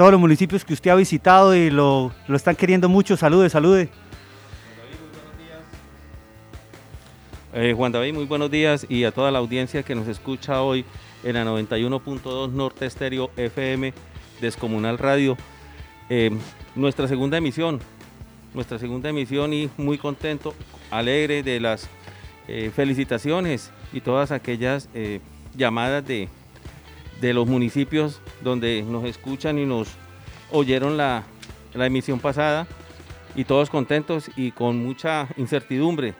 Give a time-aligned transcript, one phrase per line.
[0.00, 3.18] todos los municipios que usted ha visitado y lo, lo están queriendo mucho.
[3.18, 3.90] Salude, salude.
[7.52, 10.86] Eh, Juan David, muy buenos días y a toda la audiencia que nos escucha hoy
[11.22, 13.92] en la 91.2 Norte Estéreo FM
[14.40, 15.36] Descomunal Radio.
[16.08, 16.30] Eh,
[16.74, 17.78] nuestra segunda emisión,
[18.54, 20.54] nuestra segunda emisión y muy contento,
[20.90, 21.90] alegre de las
[22.48, 24.88] eh, felicitaciones y todas aquellas
[25.54, 26.30] llamadas de,
[27.20, 29.88] de los municipios donde nos escuchan y nos
[30.50, 31.24] oyeron la,
[31.74, 32.66] emisión pasada
[33.34, 36.14] y todos contentos y con mucha incertidumbre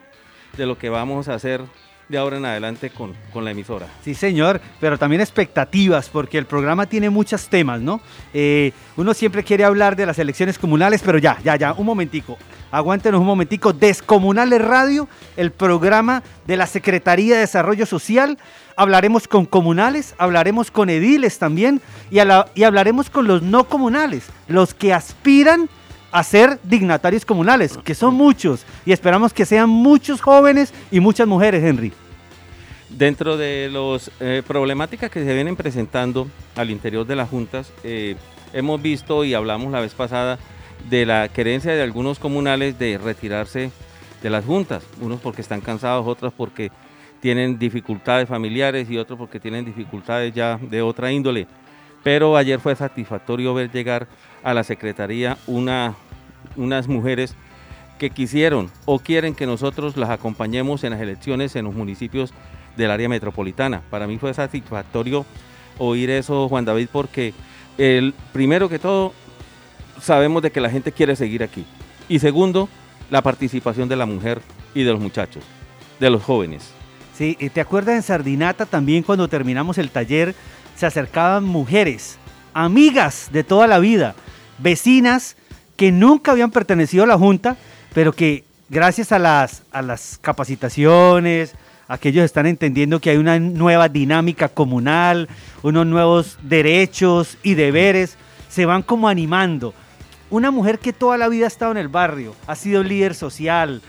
[0.56, 1.62] de lo que vamos a hacer
[2.10, 3.86] de ahora en adelante con, con, la emisora.
[4.02, 8.00] Sí, señor, pero también expectativas, porque el programa tiene muchos temas, ¿no?
[8.34, 12.36] Eh, uno siempre quiere hablar de las elecciones comunales, pero ya, ya, ya, un momentico,
[12.72, 13.72] aguántenos un momentico.
[13.72, 18.38] Descomunales Radio, el programa de la Secretaría de Desarrollo Social.
[18.74, 22.16] Hablaremos con comunales, hablaremos con ediles también y,
[22.54, 25.68] y hablaremos con los no comunales, los que aspiran
[26.10, 31.28] a ser dignatarios comunales, que son muchos, y esperamos que sean muchos jóvenes y muchas
[31.28, 31.92] mujeres, Henry.
[32.90, 38.16] Dentro de las eh, problemáticas que se vienen presentando al interior de las juntas, eh,
[38.52, 40.38] hemos visto y hablamos la vez pasada
[40.88, 43.70] de la querencia de algunos comunales de retirarse
[44.22, 46.72] de las juntas, unos porque están cansados, otros porque
[47.20, 51.46] tienen dificultades familiares y otros porque tienen dificultades ya de otra índole.
[52.02, 54.08] Pero ayer fue satisfactorio ver llegar
[54.42, 55.94] a la Secretaría una,
[56.56, 57.36] unas mujeres
[57.98, 62.32] que quisieron o quieren que nosotros las acompañemos en las elecciones en los municipios
[62.76, 63.82] del área metropolitana.
[63.90, 65.24] Para mí fue satisfactorio
[65.78, 67.32] oír eso, Juan David, porque
[67.78, 69.12] el, primero que todo
[70.00, 71.64] sabemos de que la gente quiere seguir aquí.
[72.08, 72.68] Y segundo,
[73.10, 74.40] la participación de la mujer
[74.74, 75.42] y de los muchachos,
[75.98, 76.70] de los jóvenes.
[77.16, 80.34] Sí, ¿te acuerdas en Sardinata también cuando terminamos el taller
[80.76, 82.18] se acercaban mujeres,
[82.54, 84.14] amigas de toda la vida,
[84.58, 85.36] vecinas
[85.76, 87.56] que nunca habían pertenecido a la Junta,
[87.92, 91.54] pero que gracias a las, a las capacitaciones,
[91.90, 95.28] a que ellos están entendiendo que hay una nueva dinámica comunal,
[95.64, 98.16] unos nuevos derechos y deberes,
[98.48, 99.74] se van como animando.
[100.30, 103.82] Una mujer que toda la vida ha estado en el barrio, ha sido líder social,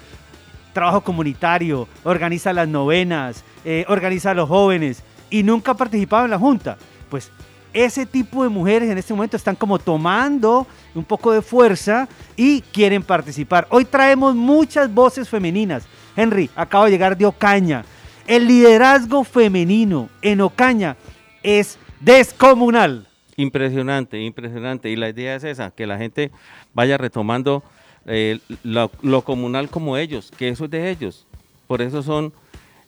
[0.73, 6.31] trabajo comunitario, organiza las novenas, eh, organiza a los jóvenes y nunca ha participado en
[6.31, 6.79] la Junta.
[7.07, 7.29] Pues
[7.71, 12.61] ese tipo de mujeres en este momento están como tomando un poco de fuerza y
[12.61, 13.67] quieren participar.
[13.69, 15.83] Hoy traemos muchas voces femeninas.
[16.15, 17.85] Henry, acabo de llegar de Ocaña.
[18.27, 20.95] El liderazgo femenino en Ocaña
[21.43, 23.07] es descomunal.
[23.35, 24.89] Impresionante, impresionante.
[24.89, 26.31] Y la idea es esa, que la gente
[26.73, 27.63] vaya retomando
[28.05, 31.25] eh, lo, comunal como ellos, que eso es de ellos.
[31.67, 32.33] Por eso son,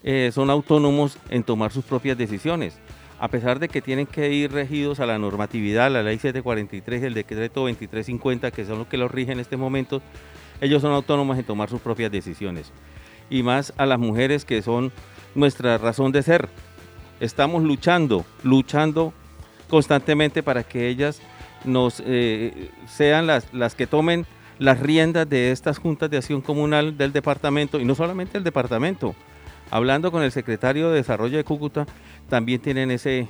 [0.03, 2.77] eh, son autónomos en tomar sus propias decisiones
[3.23, 7.05] a pesar de que tienen que ir regidos a la normatividad, la ley 743 y
[7.05, 10.01] el decreto 2350, que son los que los rigen en este momento,
[10.59, 12.73] ellos son autónomos en tomar sus propias decisiones.
[13.29, 14.91] Y más a las mujeres que son
[15.35, 16.49] nuestra razón de ser.
[17.19, 19.13] Estamos luchando, luchando
[19.69, 21.21] constantemente para que ellas
[21.65, 24.25] nos eh, sean las, las que tomen
[24.59, 29.15] las riendas de estas juntas de acción comunal del departamento y no solamente el departamento.
[29.71, 31.87] Hablando con el secretario de Desarrollo de Cúcuta,
[32.29, 33.27] también tienen ese,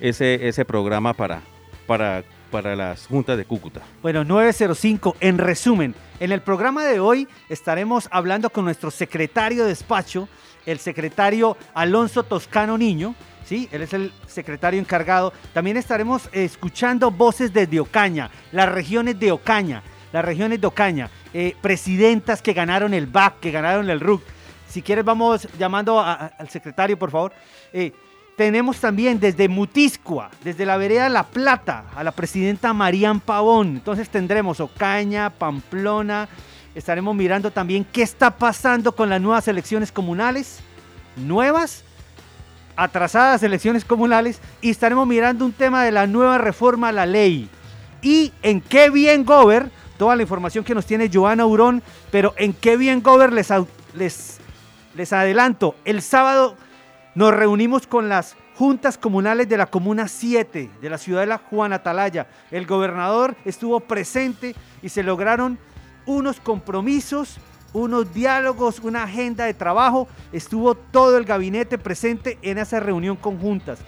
[0.00, 1.40] ese, ese programa para,
[1.86, 3.82] para, para las juntas de Cúcuta.
[4.02, 9.68] Bueno, 905, en resumen, en el programa de hoy estaremos hablando con nuestro secretario de
[9.68, 10.28] despacho,
[10.64, 13.14] el secretario Alonso Toscano Niño,
[13.44, 13.68] ¿sí?
[13.72, 15.32] Él es el secretario encargado.
[15.52, 19.82] También estaremos escuchando voces desde Ocaña, las regiones de Ocaña,
[20.12, 24.22] las regiones de Ocaña, eh, presidentas que ganaron el BAC, que ganaron el RUC.
[24.68, 27.32] Si quieres vamos llamando al secretario, por favor.
[27.72, 27.92] Eh,
[28.36, 33.68] tenemos también desde Mutiscua, desde la vereda La Plata, a la presidenta Marían Pavón.
[33.68, 36.28] Entonces tendremos Ocaña, Pamplona.
[36.74, 40.58] Estaremos mirando también qué está pasando con las nuevas elecciones comunales,
[41.16, 41.82] nuevas,
[42.76, 47.48] atrasadas elecciones comunales, y estaremos mirando un tema de la nueva reforma a la ley.
[48.02, 52.52] Y en qué bien gober, toda la información que nos tiene Joana Urón, pero en
[52.52, 53.48] qué bien gober les,
[53.94, 54.36] les,
[54.94, 56.58] les adelanto, el sábado
[57.16, 61.38] nos reunimos con las juntas comunales de la Comuna 7 de la ciudad de la
[61.38, 62.28] Juan Atalaya.
[62.50, 65.58] El gobernador estuvo presente y se lograron
[66.04, 67.38] unos compromisos,
[67.72, 70.08] unos diálogos, una agenda de trabajo.
[70.30, 73.78] Estuvo todo el gabinete presente en esa reunión conjuntas.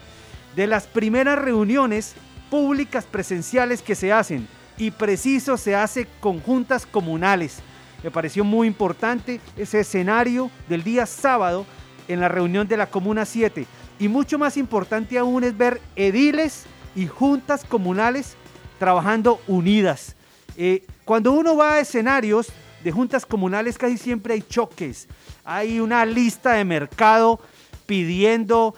[0.56, 2.14] De las primeras reuniones
[2.48, 4.48] públicas presenciales que se hacen
[4.78, 7.60] y preciso se hace con juntas comunales.
[8.02, 11.66] Me pareció muy importante ese escenario del día sábado
[12.08, 13.66] en la reunión de la Comuna 7.
[13.98, 16.64] Y mucho más importante aún es ver ediles
[16.96, 18.36] y juntas comunales
[18.78, 20.16] trabajando unidas.
[20.56, 22.48] Eh, cuando uno va a escenarios
[22.82, 25.08] de juntas comunales casi siempre hay choques,
[25.44, 27.40] hay una lista de mercado
[27.86, 28.74] pidiendo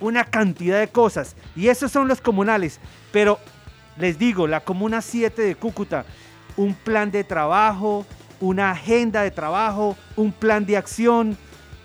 [0.00, 2.78] una cantidad de cosas y esos son los comunales,
[3.12, 3.38] pero
[3.98, 6.04] les digo, la Comuna 7 de Cúcuta,
[6.56, 8.06] un plan de trabajo,
[8.40, 11.36] una agenda de trabajo, un plan de acción.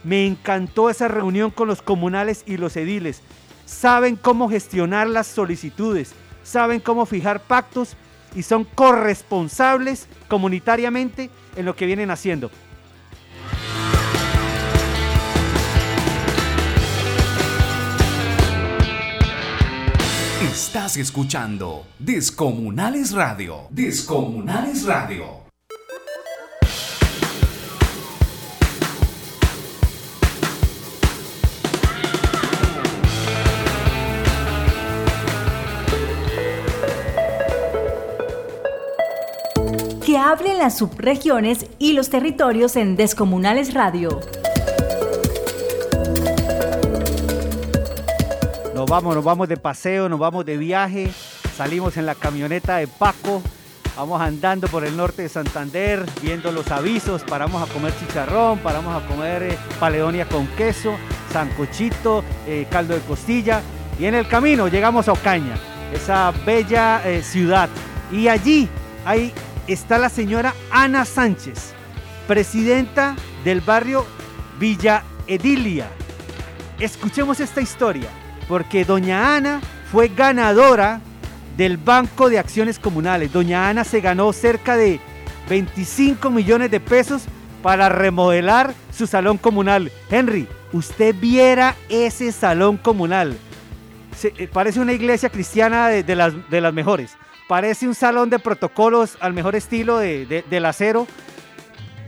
[0.03, 3.21] Me encantó esa reunión con los comunales y los ediles.
[3.65, 6.13] Saben cómo gestionar las solicitudes,
[6.43, 7.95] saben cómo fijar pactos
[8.35, 12.51] y son corresponsables comunitariamente en lo que vienen haciendo.
[20.41, 23.67] Estás escuchando Descomunales Radio.
[23.69, 25.42] Descomunales Radio.
[40.33, 44.19] Hablen las subregiones y los territorios en Descomunales Radio.
[48.73, 51.11] Nos vamos, nos vamos de paseo, nos vamos de viaje,
[51.55, 53.43] salimos en la camioneta de Paco,
[53.95, 59.03] vamos andando por el norte de Santander, viendo los avisos, paramos a comer chicharrón, paramos
[59.03, 60.95] a comer eh, paleonia con queso,
[61.31, 63.61] sancochito, eh, caldo de costilla,
[63.99, 65.53] y en el camino llegamos a Ocaña,
[65.93, 67.69] esa bella eh, ciudad,
[68.11, 68.67] y allí
[69.05, 69.31] ahí
[69.67, 71.73] está la señora Ana Sánchez,
[72.27, 74.05] presidenta del barrio
[74.59, 75.89] Villa Edilia.
[76.79, 78.09] Escuchemos esta historia
[78.47, 79.61] porque doña Ana
[79.91, 81.01] fue ganadora
[81.57, 83.31] del Banco de Acciones Comunales.
[83.31, 84.99] Doña Ana se ganó cerca de
[85.49, 87.23] 25 millones de pesos
[87.61, 89.91] para remodelar su salón comunal.
[90.09, 93.37] Henry, usted viera ese salón comunal.
[94.23, 97.17] Eh, parece una iglesia cristiana de, las, mejores.
[97.47, 101.07] Parece un salón de protocolos al mejor estilo de, del acero.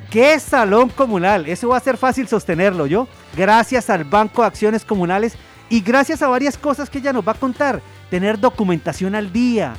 [0.09, 1.47] ¿Qué salón comunal?
[1.47, 3.07] Eso va a ser fácil sostenerlo yo.
[3.35, 5.35] Gracias al Banco de Acciones Comunales
[5.69, 9.73] y gracias a varias cosas que ella nos va a contar, tener documentación al día,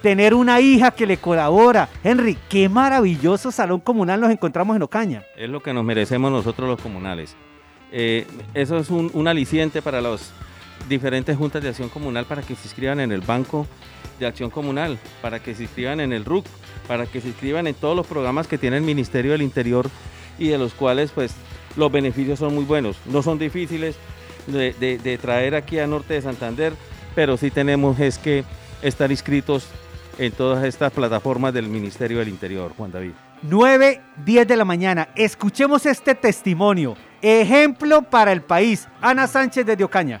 [0.00, 1.88] tener una hija que le colabora.
[2.02, 5.24] Henry, qué maravilloso salón comunal nos encontramos en Ocaña.
[5.36, 7.36] Es lo que nos merecemos nosotros los comunales.
[7.90, 10.32] Eh, eso es un, aliciente para las
[10.88, 13.66] diferentes juntas de acción comunal para que se inscriban en el Banco
[14.18, 16.46] de Acción Comunal, para que se inscriban en el RUC,
[16.86, 19.88] para que se inscriban en todos los programas que tiene el Ministerio del Interior
[20.38, 21.34] y de los cuales pues
[21.76, 22.96] los beneficios son muy buenos.
[23.06, 23.96] No son difíciles,
[24.46, 26.72] de, traer aquí a Norte de Santander,
[27.14, 28.44] pero sí tenemos es que
[28.82, 29.68] estar inscritos
[30.18, 33.12] en todas estas plataformas del Ministerio del Interior, Juan David.
[33.42, 35.08] 9, 10 de la mañana.
[35.16, 36.96] Escuchemos este testimonio.
[37.22, 38.88] Ejemplo para el país.
[39.00, 40.20] Ana Sánchez de Ocaña.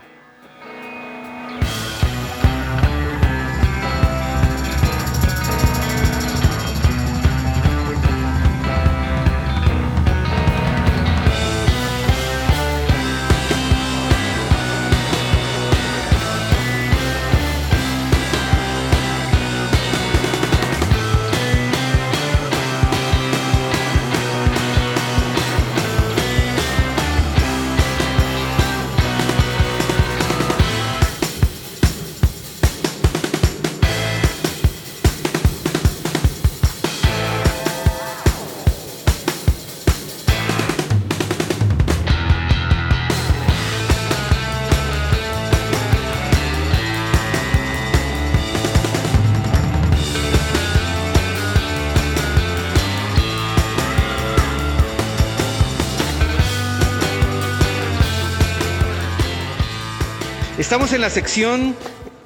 [60.62, 61.74] Estamos en la sección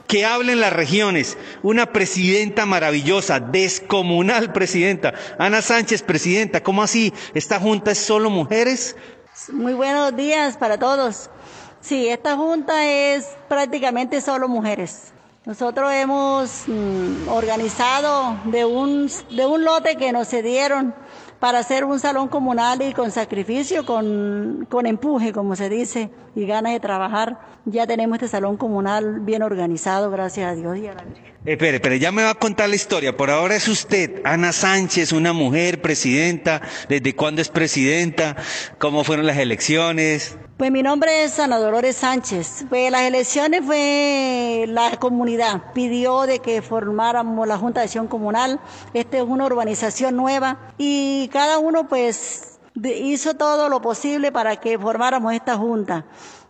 [0.07, 1.39] que hablen las regiones.
[1.63, 5.15] Una presidenta maravillosa, descomunal presidenta.
[5.39, 6.63] Ana Sánchez, presidenta.
[6.63, 7.15] ¿Cómo así?
[7.33, 8.95] ¿Esta junta es solo mujeres?
[9.51, 11.31] Muy buenos días para todos.
[11.81, 15.15] Sí, esta junta es prácticamente solo mujeres.
[15.47, 20.95] Nosotros hemos mm, organizado de un, de un lote que nos cedieron
[21.41, 26.47] para hacer un salón comunal y con sacrificio, con, con empuje, como se dice, y
[26.47, 27.39] ganas de trabajar.
[27.65, 31.35] Ya tenemos este salón comunal bien organizado, gracias a Dios y a la Virgen.
[31.45, 33.17] Espere, pero ya me va a contar la historia.
[33.17, 36.61] Por ahora es usted, Ana Sánchez, una mujer presidenta.
[36.89, 38.37] ¿Desde cuándo es presidenta?
[38.79, 40.37] ¿Cómo fueron las elecciones?
[40.57, 42.65] Pues mi nombre es Ana Dolores Sánchez.
[42.71, 48.59] Pues las elecciones fue la comunidad pidió de que formáramos la Junta de Acción Comunal.
[48.95, 54.79] Esta es una urbanización nueva y cada uno pues hizo todo lo posible para que
[54.79, 56.07] formáramos esta junta.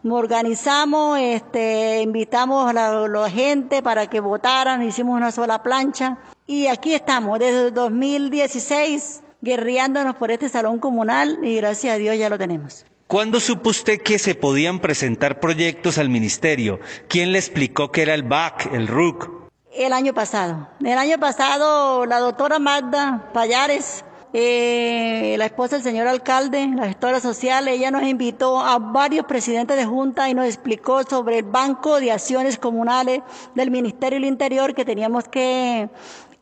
[0.08, 6.68] Organizamos, este, invitamos a la, la gente para que votaran, hicimos una sola plancha y
[6.68, 12.38] aquí estamos desde 2016 guerreándonos por este salón comunal y gracias a Dios ya lo
[12.38, 12.86] tenemos.
[13.06, 16.80] ¿Cuándo supo usted que se podían presentar proyectos al ministerio?
[17.06, 19.30] ¿Quién le explicó que era el BAC, el RUC?
[19.72, 20.68] El año pasado.
[20.80, 27.20] El año pasado la doctora Magda Payares, eh, la esposa del señor alcalde, la gestora
[27.20, 32.00] social, ella nos invitó a varios presidentes de junta y nos explicó sobre el Banco
[32.00, 33.22] de Acciones Comunales
[33.54, 35.88] del Ministerio del Interior que teníamos que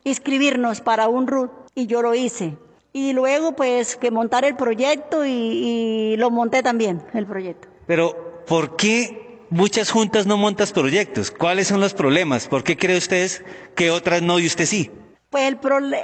[0.02, 2.56] inscribirnos para un RUT y yo lo hice
[2.96, 7.68] y luego pues que montar el proyecto y, y, lo monté también, el proyecto.
[7.86, 11.32] Pero, ¿por qué muchas juntas no montas proyectos?
[11.32, 12.46] ¿Cuáles son los problemas?
[12.46, 13.30] ¿Por qué cree usted
[13.74, 14.92] que otras no y usted sí?
[15.28, 15.58] Pues el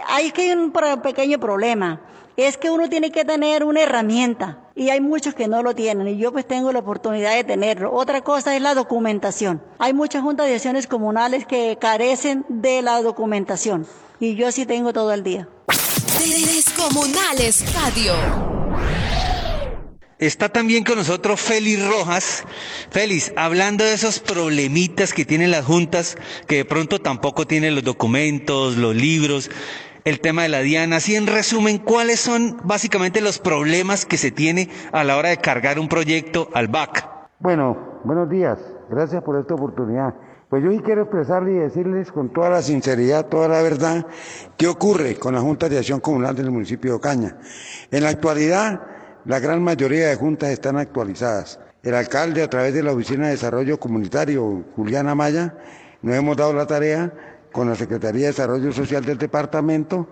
[0.09, 2.03] hay que un pequeño problema.
[2.37, 6.09] Es que uno tiene que tener una herramienta y hay muchos que no lo tienen
[6.09, 7.93] y yo pues tengo la oportunidad de tenerlo.
[7.93, 9.63] Otra cosa es la documentación.
[9.79, 13.87] Hay muchas juntas de acciones comunales que carecen de la documentación
[14.19, 15.49] y yo sí tengo todo el día.
[16.21, 18.13] Descomunales Radio.
[20.19, 22.45] Está también con nosotros Félix Rojas.
[22.91, 27.85] Félix, hablando de esos problemitas que tienen las juntas, que de pronto tampoco tienen los
[27.85, 29.51] documentos, los libros,
[30.05, 30.97] el tema de la Diana.
[30.97, 35.39] Así en resumen, ¿cuáles son básicamente los problemas que se tiene a la hora de
[35.39, 37.09] cargar un proyecto al BAC?
[37.39, 38.59] Bueno, buenos días.
[38.91, 40.13] Gracias por esta oportunidad.
[40.51, 44.05] Pues yo hoy quiero expresarle y decirles con toda la sinceridad, toda la verdad,
[44.57, 47.37] qué ocurre con la Junta de Acción Comunal del municipio de Ocaña.
[47.93, 48.81] En la actualidad,
[49.27, 51.61] la gran mayoría de juntas están actualizadas.
[51.85, 55.55] El alcalde, a través de la Oficina de Desarrollo Comunitario, Juliana Maya,
[56.03, 57.13] nos hemos dado la tarea
[57.53, 60.09] con la Secretaría de Desarrollo Social del departamento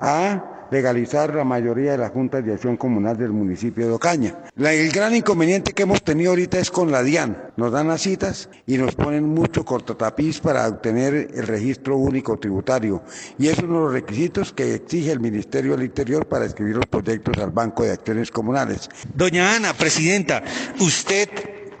[0.00, 4.38] a legalizar la mayoría de las juntas de acción comunal del municipio de Ocaña.
[4.56, 7.52] La, el gran inconveniente que hemos tenido ahorita es con la DIAN.
[7.58, 13.02] Nos dan las citas y nos ponen mucho cortotapiz para obtener el registro único tributario.
[13.38, 16.86] Y es uno de los requisitos que exige el Ministerio del Interior para escribir los
[16.86, 18.88] proyectos al Banco de Acciones Comunales.
[19.14, 20.42] Doña Ana, presidenta,
[20.80, 21.28] usted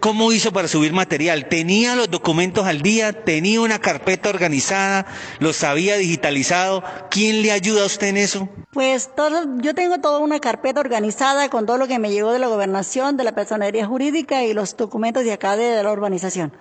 [0.02, 1.46] ¿Cómo hizo para subir material?
[1.48, 3.12] ¿Tenía los documentos al día?
[3.12, 5.06] ¿Tenía una carpeta organizada?
[5.38, 6.82] ¿Los había digitalizado?
[7.08, 8.48] ¿Quién le ayuda a usted en eso?
[8.72, 12.38] Pues todo, yo tengo toda una carpeta organizada con todo lo que me llegó de
[12.38, 16.54] la gobernación, de la personería jurídica y los documentos de acá de, la urbanización.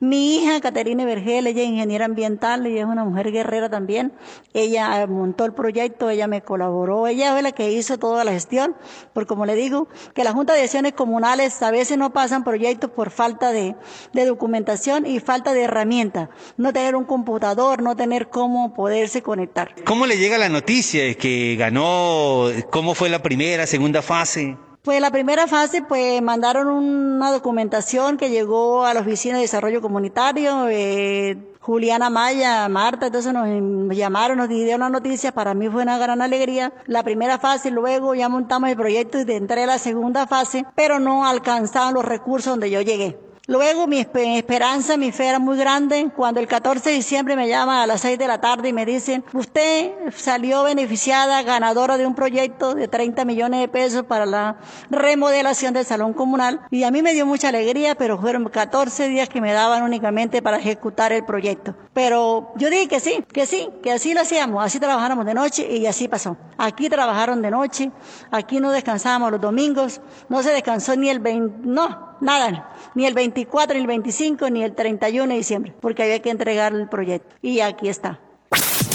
[0.00, 4.14] Mi hija, Caterina Vergel, ella es ingeniera ambiental, ella es una mujer guerrera también.
[4.54, 8.74] Ella montó el proyecto, ella me colaboró, ella fue la que hizo toda la gestión,
[9.12, 12.87] porque como le digo, que la Junta de Acciones Comunales a veces no pasan proyectos
[12.88, 13.74] por falta de,
[14.12, 16.28] de documentación y falta de herramientas.
[16.56, 19.74] No tener un computador, no tener cómo poderse conectar.
[19.84, 22.46] ¿Cómo le llega la noticia de que ganó?
[22.70, 24.56] ¿Cómo fue la primera, segunda fase?
[24.82, 29.82] Pues la primera fase, pues mandaron una documentación que llegó a la Oficina de Desarrollo
[29.82, 35.82] Comunitario, eh, Juliana Maya, Marta, entonces nos llamaron, nos dieron la noticia, para mí fue
[35.82, 36.72] una gran alegría.
[36.86, 40.98] La primera fase, luego ya montamos el proyecto y entré a la segunda fase, pero
[40.98, 43.18] no alcanzaban los recursos donde yo llegué.
[43.48, 46.10] Luego mi esperanza, mi fe era muy grande.
[46.14, 48.84] Cuando el 14 de diciembre me llaman a las 6 de la tarde y me
[48.84, 54.58] dicen, usted salió beneficiada, ganadora de un proyecto de 30 millones de pesos para la
[54.90, 56.60] remodelación del salón comunal.
[56.70, 60.42] Y a mí me dio mucha alegría, pero fueron 14 días que me daban únicamente
[60.42, 61.74] para ejecutar el proyecto.
[61.94, 65.74] Pero yo dije que sí, que sí, que así lo hacíamos, así trabajáramos de noche
[65.74, 66.36] y así pasó.
[66.58, 67.92] Aquí trabajaron de noche,
[68.30, 73.14] aquí no descansábamos los domingos, no se descansó ni el 20, no, nada, ni el
[73.14, 77.36] 24, ni el 25, ni el 31 de diciembre, porque había que entregar el proyecto.
[77.42, 78.20] Y aquí está.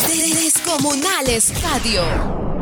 [0.08, 2.53] Descomunales Radio.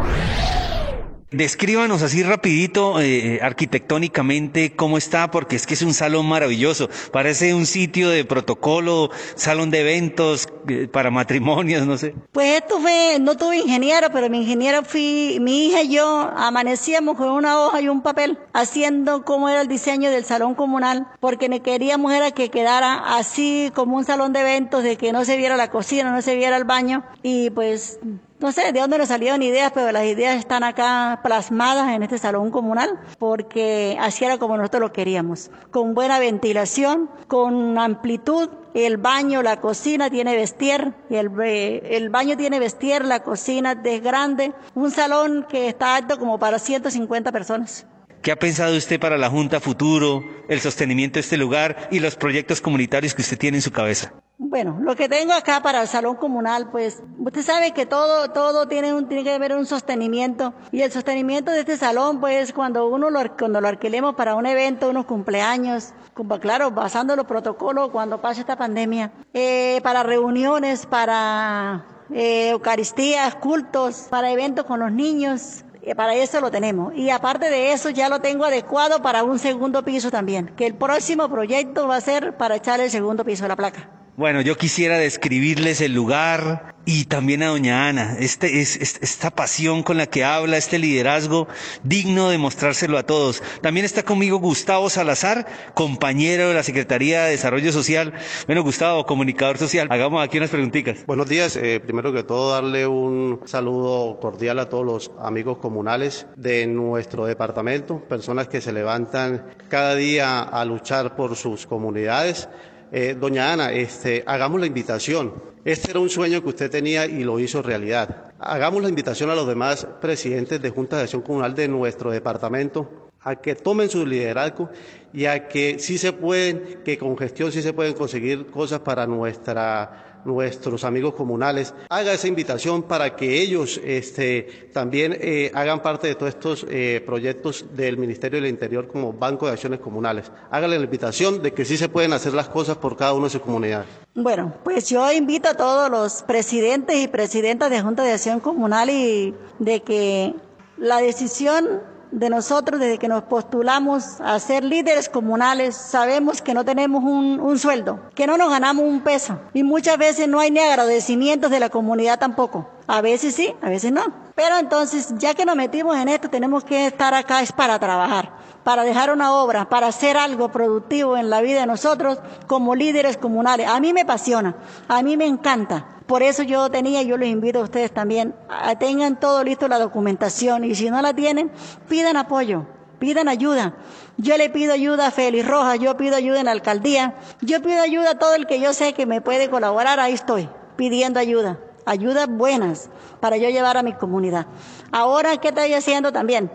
[1.32, 6.90] Descríbanos así rapidito, eh, arquitectónicamente, cómo está, porque es que es un salón maravilloso.
[7.14, 12.14] Parece un sitio de protocolo, salón de eventos eh, para matrimonios, no sé.
[12.34, 17.16] Pues esto fue, no tuve ingeniero, pero mi ingeniero fui, mi hija y yo amanecíamos
[17.16, 21.48] con una hoja y un papel haciendo cómo era el diseño del salón comunal, porque
[21.48, 25.38] me queríamos era que quedara así como un salón de eventos, de que no se
[25.38, 28.00] viera la cocina, no se viera el baño, y pues
[28.42, 32.18] no sé de dónde nos salieron ideas, pero las ideas están acá plasmadas en este
[32.18, 38.98] salón comunal, porque así era como nosotros lo queríamos, con buena ventilación, con amplitud, el
[38.98, 44.90] baño, la cocina tiene vestier, el, el baño tiene vestier, la cocina es grande, un
[44.90, 47.86] salón que está alto como para 150 personas.
[48.22, 52.16] ¿Qué ha pensado usted para la Junta futuro, el sostenimiento de este lugar y los
[52.16, 54.14] proyectos comunitarios que usted tiene en su cabeza?
[54.38, 58.68] Bueno, lo que tengo acá para el salón comunal, pues usted sabe que todo, todo
[58.68, 62.88] tiene, un, tiene que haber un sostenimiento y el sostenimiento de este salón, pues cuando
[62.88, 65.94] uno lo, cuando lo alquilemos para un evento, unos cumpleaños,
[66.42, 74.08] claro, basando los protocolos cuando pase esta pandemia, eh, para reuniones, para eh, Eucaristías, cultos,
[74.12, 75.64] para eventos con los niños,
[75.96, 76.94] para eso lo tenemos.
[76.96, 80.54] Y aparte de eso, ya lo tengo adecuado para un segundo piso también.
[80.56, 84.01] Que el próximo proyecto va a ser para echar el segundo piso de la placa.
[84.18, 89.84] Bueno, yo quisiera describirles el lugar y también a doña Ana, este, es, esta pasión
[89.84, 91.48] con la que habla, este liderazgo
[91.84, 93.42] digno de mostrárselo a todos.
[93.62, 98.14] También está conmigo Gustavo Salazar, compañero de la Secretaría de Desarrollo Social.
[98.48, 101.06] Bueno, Gustavo, comunicador social, hagamos aquí unas preguntitas.
[101.06, 106.28] Buenos días, eh, primero que todo darle un saludo cordial a todos los amigos comunales
[106.36, 112.50] de nuestro departamento, personas que se levantan cada día a luchar por sus comunidades
[112.92, 115.34] eh, doña Ana, este, hagamos la invitación.
[115.64, 118.34] Este era un sueño que usted tenía y lo hizo realidad.
[118.40, 123.12] Hagamos la invitación a los demás presidentes de Junta de Acción Comunal de nuestro departamento
[123.24, 124.70] a que tomen su liderazgo
[125.14, 129.06] y a que sí se pueden, que con gestión sí se pueden conseguir cosas para
[129.06, 136.08] nuestra nuestros amigos comunales, haga esa invitación para que ellos este, también eh, hagan parte
[136.08, 140.32] de todos estos eh, proyectos del Ministerio del Interior como Banco de Acciones Comunales.
[140.50, 143.32] Hágale la invitación de que sí se pueden hacer las cosas por cada una de
[143.32, 143.88] sus comunidades.
[144.14, 148.90] Bueno, pues yo invito a todos los presidentes y presidentas de Junta de Acción Comunal
[148.90, 150.34] y de que
[150.78, 156.66] la decisión de nosotros desde que nos postulamos a ser líderes comunales, sabemos que no
[156.66, 160.60] tenemos un, sueldo, que no nos ganamos un peso y muchas veces no hay ni
[160.60, 162.70] agradecimientos de la comunidad tampoco.
[162.88, 164.02] A veces sí, a veces no.
[164.36, 168.34] Pero entonces, ya que nos metimos en esto, tenemos que estar acá es para trabajar,
[168.64, 173.18] para dejar una obra, para hacer algo productivo en la vida de nosotros como líderes
[173.18, 173.68] comunales.
[173.68, 174.56] A mí me apasiona,
[174.88, 175.86] a mí me encanta.
[176.12, 179.80] Por eso yo tenía, yo les invito a ustedes también, a, tengan todo listo la
[179.80, 181.50] documentación y si no la tienen,
[181.88, 182.68] pidan apoyo,
[183.00, 183.76] pidan ayuda.
[184.18, 187.82] Yo le pido ayuda a Félix Rojas, yo pido ayuda en la alcaldía, yo pido
[187.82, 191.60] ayuda a todo el que yo sé que me puede colaborar, ahí estoy, pidiendo ayuda,
[191.86, 192.90] ayudas buenas
[193.22, 194.48] para yo llevar a mi comunidad.
[194.92, 196.52] Ahora, ¿qué estoy haciendo también?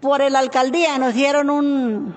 [0.00, 2.14] Por la alcaldía nos dieron un,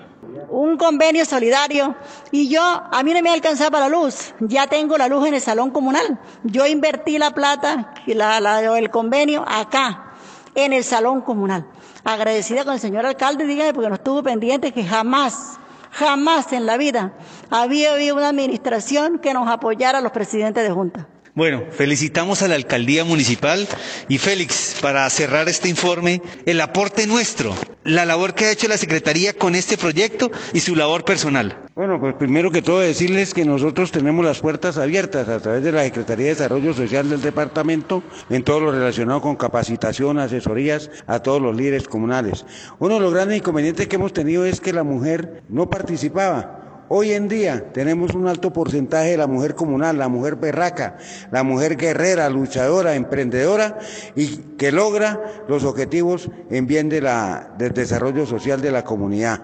[0.50, 1.94] un convenio solidario
[2.30, 5.40] y yo, a mí no me alcanzaba la luz, ya tengo la luz en el
[5.40, 6.18] salón comunal.
[6.44, 10.12] Yo invertí la plata, la, la, el convenio acá,
[10.54, 11.66] en el salón comunal.
[12.04, 15.58] Agradecida con el señor alcalde, dígame, porque no estuvo pendiente que jamás,
[15.90, 17.12] jamás en la vida
[17.50, 21.06] había habido una administración que nos apoyara a los presidentes de junta.
[21.38, 23.68] Bueno, felicitamos a la alcaldía municipal
[24.08, 28.76] y Félix, para cerrar este informe, el aporte nuestro, la labor que ha hecho la
[28.76, 31.56] Secretaría con este proyecto y su labor personal.
[31.76, 35.70] Bueno, pues primero que todo decirles que nosotros tenemos las puertas abiertas a través de
[35.70, 41.20] la Secretaría de Desarrollo Social del departamento en todo lo relacionado con capacitación, asesorías a
[41.20, 42.46] todos los líderes comunales.
[42.80, 47.12] Uno de los grandes inconvenientes que hemos tenido es que la mujer no participaba Hoy
[47.12, 50.96] en día tenemos un alto porcentaje de la mujer comunal, la mujer berraca,
[51.30, 53.78] la mujer guerrera, luchadora, emprendedora
[54.16, 59.42] y que logra los objetivos en bien de la, del desarrollo social de la comunidad.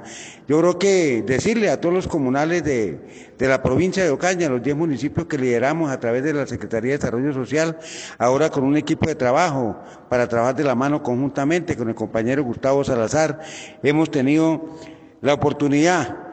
[0.49, 2.99] Yo creo que decirle a todos los comunales de,
[3.37, 6.93] de la provincia de Ocaña, los 10 municipios que lideramos a través de la Secretaría
[6.93, 7.79] de Desarrollo Social,
[8.17, 9.77] ahora con un equipo de trabajo
[10.09, 13.41] para trabajar de la mano conjuntamente con el compañero Gustavo Salazar,
[13.83, 14.79] hemos tenido
[15.21, 16.25] la oportunidad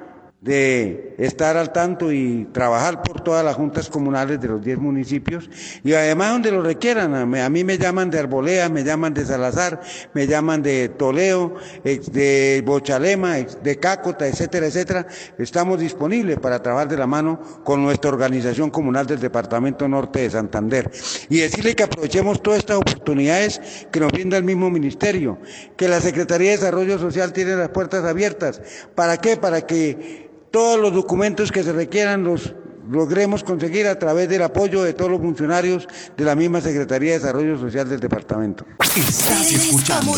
[0.41, 5.47] de estar al tanto y trabajar por todas las juntas comunales de los 10 municipios
[5.83, 7.13] y además donde lo requieran.
[7.13, 9.81] A mí me llaman de Arbolea, me llaman de Salazar,
[10.15, 15.05] me llaman de Toleo, de Bochalema, de Cácota, etcétera, etcétera.
[15.37, 20.31] Estamos disponibles para trabajar de la mano con nuestra organización comunal del Departamento Norte de
[20.31, 20.89] Santander.
[21.29, 25.37] Y decirle que aprovechemos todas estas oportunidades que nos brinda el mismo ministerio,
[25.77, 28.59] que la Secretaría de Desarrollo Social tiene las puertas abiertas.
[28.95, 29.37] ¿Para qué?
[29.37, 32.53] Para que todos los documentos que se requieran los
[32.89, 35.87] logremos conseguir a través del apoyo de todos los funcionarios
[36.17, 38.65] de la misma Secretaría de Desarrollo Social del departamento.
[38.95, 40.11] Estás escuchando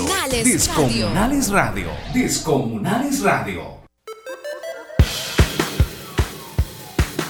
[0.44, 1.90] Descomunales Radio.
[2.14, 3.84] Descomunales Radio.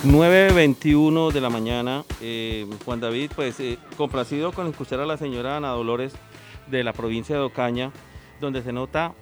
[0.05, 5.57] 9.21 de la mañana, eh, Juan David, pues eh, complacido con escuchar a la señora
[5.57, 6.13] Ana Dolores
[6.67, 7.91] de la provincia de Ocaña,
[8.41, 9.13] donde se nota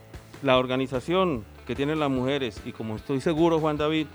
[0.42, 4.08] la organización que tienen las mujeres y como estoy seguro, Juan David,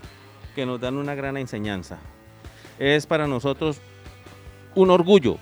[0.53, 1.97] que nos dan una gran enseñanza.
[2.77, 3.79] Es para nosotros
[4.75, 5.39] un orgullo,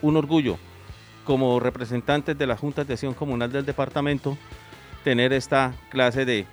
[0.00, 0.56] un orgullo
[1.26, 4.38] como representantes de la Junta de Acción Comunal del departamento,
[5.04, 6.46] tener esta clase de,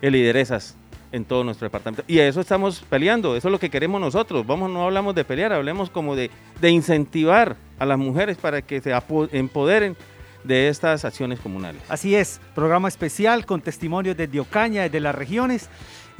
[0.00, 0.76] lideresas
[1.10, 2.04] en todo nuestro departamento.
[2.06, 4.46] Y eso estamos peleando, eso es lo que queremos nosotros.
[4.46, 6.30] Vamos, no hablamos de pelear, hablemos como de,
[6.60, 8.96] de incentivar a las mujeres para que se
[9.32, 9.96] empoderen
[10.44, 11.82] de estas acciones comunales.
[11.88, 15.68] Así es, programa especial con testimonios desde Ocaña, desde las regiones.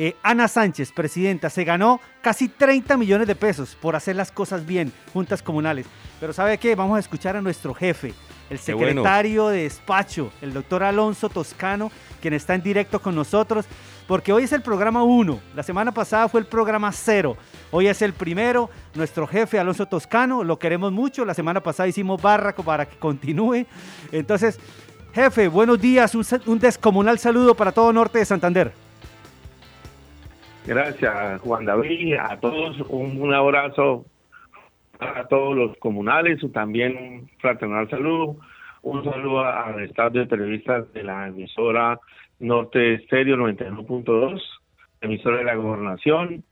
[0.01, 4.65] Eh, Ana Sánchez, presidenta, se ganó casi 30 millones de pesos por hacer las cosas
[4.65, 5.87] bien, juntas comunales.
[6.21, 6.75] Pero ¿sabe qué?
[6.77, 8.15] Vamos a escuchar a nuestro jefe,
[8.49, 13.67] el secretario de despacho, el doctor Alonso Toscano, quien está en directo con nosotros,
[14.09, 17.37] porque hoy es el programa 1, la semana pasada fue el programa 0,
[17.71, 22.21] hoy es el primero, nuestro jefe Alonso Toscano, lo queremos mucho, la semana pasada hicimos
[22.21, 23.67] barraco para que continúe,
[24.11, 24.59] entonces,
[25.13, 26.15] jefe, buenos días,
[26.47, 28.73] un descomunal saludo para todo Norte de Santander.
[30.69, 32.17] Gracias, Juan David.
[32.21, 32.77] A todos.
[32.91, 34.05] Un, abrazo
[35.01, 38.37] a todos los comunales, también un fraternal saludo.
[38.83, 41.99] Un saludo al staff de periodistas de la emisora
[42.41, 44.41] Norte Estéreo 91.2,
[45.01, 46.45] emisora de la Gobernación.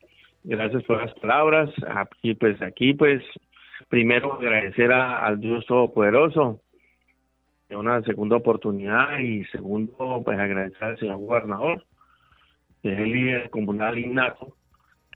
[0.45, 1.71] Gracias por las palabras.
[1.89, 3.23] Aquí, pues, aquí, pues,
[3.89, 6.61] primero agradecer al Dios Todopoderoso
[7.69, 11.85] de una segunda oportunidad y segundo, pues, agradecer al señor gobernador
[12.87, 14.57] que es el líder comunal innato,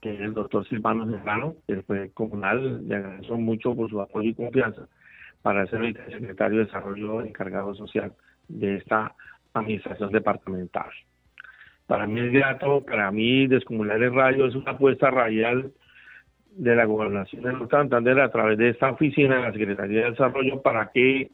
[0.01, 4.29] que es el doctor Silvano Serrano, que fue comunal, le agradezco mucho por su apoyo
[4.29, 4.89] y confianza
[5.41, 8.13] para ser el secretario de Desarrollo encargado social
[8.49, 9.15] de esta
[9.53, 10.89] administración departamental.
[11.87, 15.71] Para mí es grato, para mí Descomunales Radio es una apuesta radial
[16.51, 20.61] de la gobernación de Santander a través de esta oficina de la Secretaría de Desarrollo
[20.61, 21.31] para que,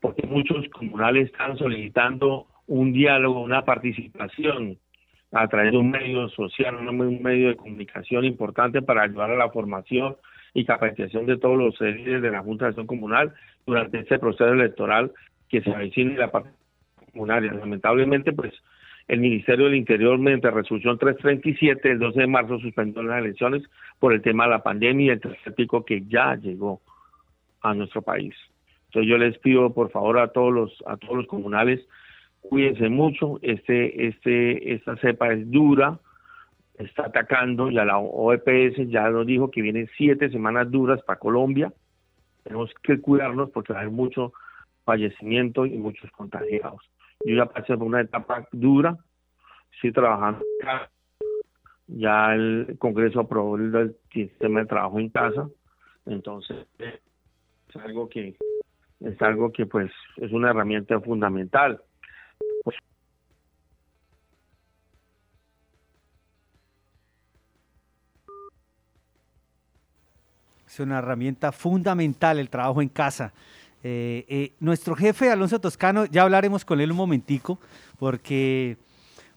[0.00, 4.78] porque muchos comunales están solicitando un diálogo, una participación
[5.32, 9.50] a través de un medio social, un medio de comunicación importante para ayudar a la
[9.50, 10.16] formación
[10.54, 13.34] y capacitación de todos los líderes de la Junta de Acción Comunal
[13.66, 15.12] durante este proceso electoral
[15.48, 16.30] que se avecina en la
[17.12, 17.46] comunal.
[17.46, 18.52] Lamentablemente, pues
[19.06, 23.62] el Ministerio del Interior, mediante resolución 337 del 12 de marzo, suspendió las elecciones
[23.98, 25.54] por el tema de la pandemia y el tercer
[25.86, 26.80] que ya llegó
[27.62, 28.34] a nuestro país.
[28.86, 31.80] Entonces yo les pido por favor a todos los a todos los comunales
[32.40, 35.98] cuídense mucho, este, este, esta cepa es dura,
[36.78, 41.72] está atacando, ya la OEPS ya nos dijo que vienen siete semanas duras para Colombia,
[42.44, 44.32] tenemos que cuidarnos porque va a haber mucho
[44.84, 46.80] fallecimiento y muchos contagiados.
[47.24, 48.96] Yo ya pasé por una etapa dura,
[49.72, 50.44] estoy trabajando
[51.88, 55.48] ya el Congreso aprobó el sistema de trabajo en casa,
[56.04, 58.36] entonces es algo que
[59.00, 61.80] es algo que pues es una herramienta fundamental
[70.68, 73.32] es una herramienta fundamental el trabajo en casa.
[73.84, 77.60] Eh, eh, nuestro jefe Alonso Toscano, ya hablaremos con él un momentico,
[77.98, 78.76] porque,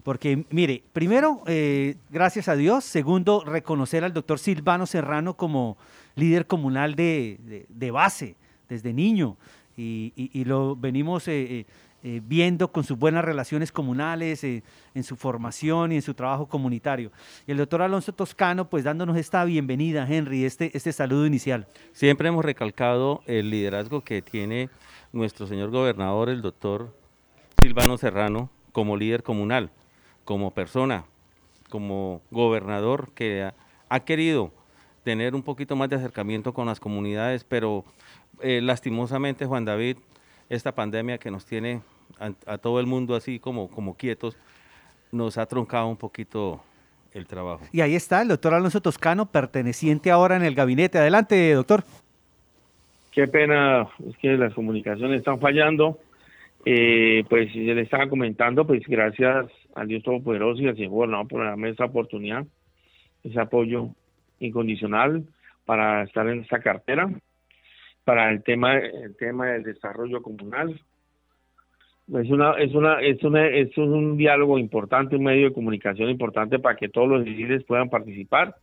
[0.03, 5.77] porque mire, primero, eh, gracias a Dios, segundo, reconocer al doctor Silvano Serrano como
[6.15, 8.35] líder comunal de, base
[8.67, 9.37] desde niño,
[9.77, 11.27] y, lo venimos
[12.03, 14.63] eh, viendo con sus buenas relaciones comunales, eh,
[14.95, 17.11] en su formación y en su trabajo comunitario.
[17.45, 21.67] Y el doctor Alonso Toscano, pues dándonos esta bienvenida, Henry, este, este saludo inicial.
[21.93, 24.69] Siempre hemos recalcado el liderazgo que tiene
[25.13, 26.95] nuestro señor gobernador, el doctor
[27.61, 29.69] Silvano Serrano, como líder comunal,
[30.25, 31.05] como persona,
[31.69, 33.51] como gobernador que
[33.89, 34.51] ha, querido
[35.03, 37.85] tener un poquito más de acercamiento con las comunidades, pero
[38.41, 39.97] eh, lastimosamente, Juan David,
[40.51, 41.81] esta pandemia que nos tiene
[42.19, 44.37] a, todo el mundo así como, como quietos,
[45.11, 46.61] nos ha troncado un poquito
[47.13, 47.63] el trabajo.
[47.71, 50.97] Y ahí está el doctor Alonso Toscano, perteneciente ahora en el gabinete.
[50.97, 51.83] Adelante, doctor.
[53.11, 55.99] Qué pena, es que las comunicaciones están fallando.
[56.65, 61.27] Eh, pues ya le estaba comentando, pues gracias al Dios Todopoderoso y al señor gobernador
[61.27, 62.45] por darme esa oportunidad,
[63.23, 63.87] ese apoyo
[64.39, 65.23] incondicional
[65.65, 67.09] para estar en esta cartera,
[68.11, 70.77] para el tema, el tema del desarrollo comunal,
[72.13, 76.59] es una es una es una es un diálogo importante un medio de comunicación importante
[76.59, 78.53] para que todos los líderes puedan participar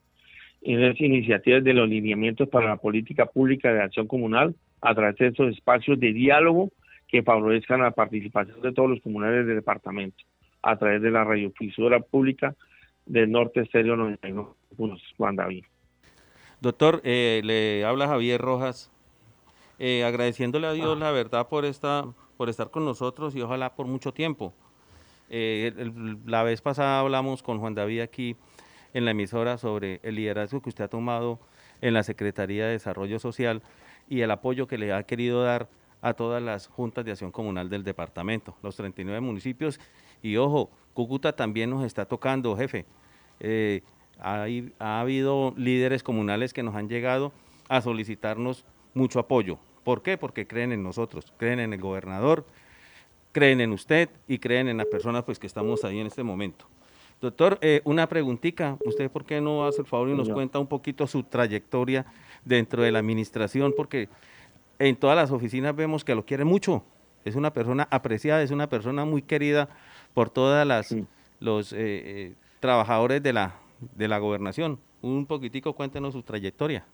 [0.60, 5.16] en las iniciativas de los lineamientos para la política pública de acción comunal a través
[5.16, 6.70] de estos espacios de diálogo
[7.06, 10.24] que favorezcan la participación de todos los comunales del departamento
[10.60, 12.54] a través de la radiofusora pública
[13.06, 14.56] del Norte Estéreo 91
[15.16, 15.64] Juan David.
[16.60, 18.92] Doctor, eh, le habla Javier Rojas,
[19.78, 23.86] eh, agradeciéndole a Dios la verdad por esta por estar con nosotros y ojalá por
[23.86, 24.54] mucho tiempo.
[25.28, 25.90] Eh,
[26.24, 28.36] la vez pasada hablamos con Juan David aquí
[28.94, 31.40] en la emisora sobre el liderazgo que usted ha tomado
[31.80, 33.62] en la Secretaría de Desarrollo Social
[34.08, 35.68] y el apoyo que le ha querido dar
[36.00, 39.80] a todas las juntas de acción comunal del departamento, los 39 municipios.
[40.22, 42.86] Y ojo, Cúcuta también nos está tocando, jefe.
[43.40, 43.82] Eh,
[44.20, 47.32] ha habido líderes comunales que nos han llegado
[47.68, 48.64] a solicitarnos
[48.94, 49.58] mucho apoyo.
[49.88, 50.18] ¿Por qué?
[50.18, 52.44] Porque creen en nosotros, creen en el gobernador,
[53.32, 56.66] creen en usted y creen en las personas pues, que estamos ahí en este momento.
[57.22, 58.76] Doctor, eh, una preguntita.
[58.84, 62.04] ¿Usted por qué no hace el favor y nos cuenta un poquito su trayectoria
[62.44, 63.72] dentro de la administración?
[63.74, 64.10] Porque
[64.78, 66.84] en todas las oficinas vemos que lo quiere mucho.
[67.24, 69.70] Es una persona apreciada, es una persona muy querida
[70.12, 70.94] por todas las
[71.40, 74.80] los eh, eh, trabajadores de la de la gobernación.
[75.00, 76.84] Un poquitico, cuéntenos su trayectoria.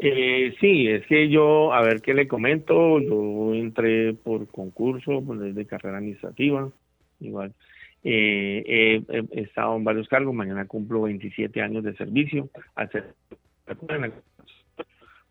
[0.00, 5.54] Eh, sí, es que yo, a ver qué le comento, yo entré por concurso, pues
[5.54, 6.70] de carrera administrativa,
[7.20, 7.52] igual.
[8.04, 12.48] Eh, he, estado en varios cargos, mañana cumplo 27 años de servicio.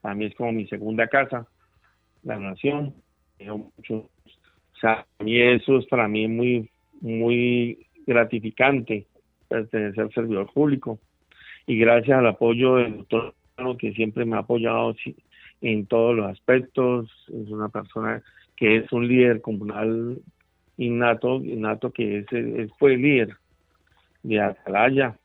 [0.02, 1.48] Para mí es como mi segunda casa,
[2.24, 2.94] la nación.
[3.50, 3.72] O
[4.80, 6.70] sea, a mí eso es para mí muy,
[7.02, 9.08] muy gratificante
[9.48, 11.00] pertenecer al servidor público.
[11.66, 13.34] Y gracias al apoyo del doctor
[13.78, 14.96] que siempre me ha apoyado
[15.62, 18.22] en todos los aspectos, es una persona
[18.56, 20.20] que es un líder comunal
[20.78, 23.36] innato, innato que es, él fue líder
[24.24, 25.18] de Atalaya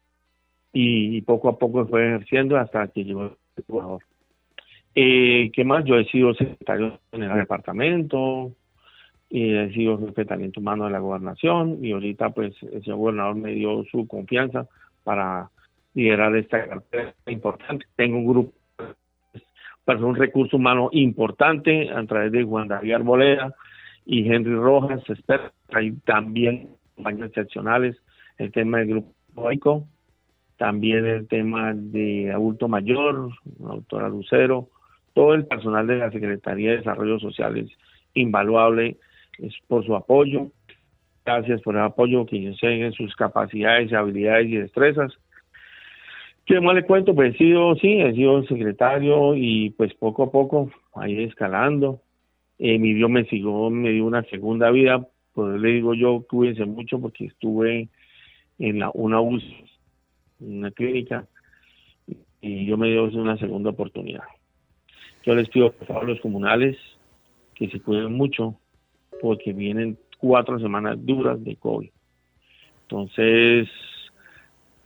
[0.73, 4.03] y, poco a poco fue ejerciendo hasta que llegó el jugador.
[4.95, 5.85] Eh, ¿Qué más?
[5.85, 8.55] Yo he sido secretario en el departamento,
[9.33, 12.99] y he sido jefe de talento humano de la gobernación y ahorita pues el señor
[12.99, 14.69] gobernador me dio su confianza
[15.05, 15.51] para
[15.95, 17.87] liderar esta cartera importante.
[17.97, 18.53] Tengo un grupo
[19.85, 23.53] para un recurso humano importante a través de Juan David Arboleda
[24.07, 25.03] y Henry Rojas,
[25.73, 27.97] hay también compañías excepcionales,
[28.39, 29.87] el tema del grupo OICO,
[30.57, 34.69] también el tema de adulto mayor, la doctora Lucero,
[35.15, 37.71] todo el personal de la Secretaría de Desarrollo Social es
[38.15, 38.99] invaluable
[39.39, 40.49] es por su apoyo.
[41.25, 45.13] Gracias por el apoyo que yo sé en sus capacidades, habilidades y destrezas.
[46.45, 47.15] ¿Qué más le cuento?
[47.15, 52.01] Pues he sido, sí, he sido secretario y pues poco a poco ahí escalando.
[52.59, 56.65] Eh, mi Dios me siguió, me dio una segunda vida, pues le digo yo, cuídense
[56.65, 57.89] mucho porque estuve
[58.59, 59.65] en la, una UCI,
[60.41, 61.27] una clínica,
[62.41, 64.25] y yo me dio una segunda oportunidad.
[65.25, 66.77] Yo les pido por favor a los comunales
[67.55, 68.59] que se cuiden mucho,
[69.21, 71.91] porque vienen cuatro semanas duras de COVID.
[72.83, 73.69] Entonces,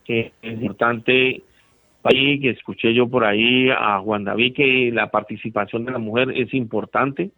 [0.09, 1.43] es importante
[2.03, 6.31] ahí que escuché yo por ahí a Juan David que la participación de la mujer
[6.35, 7.31] es importante.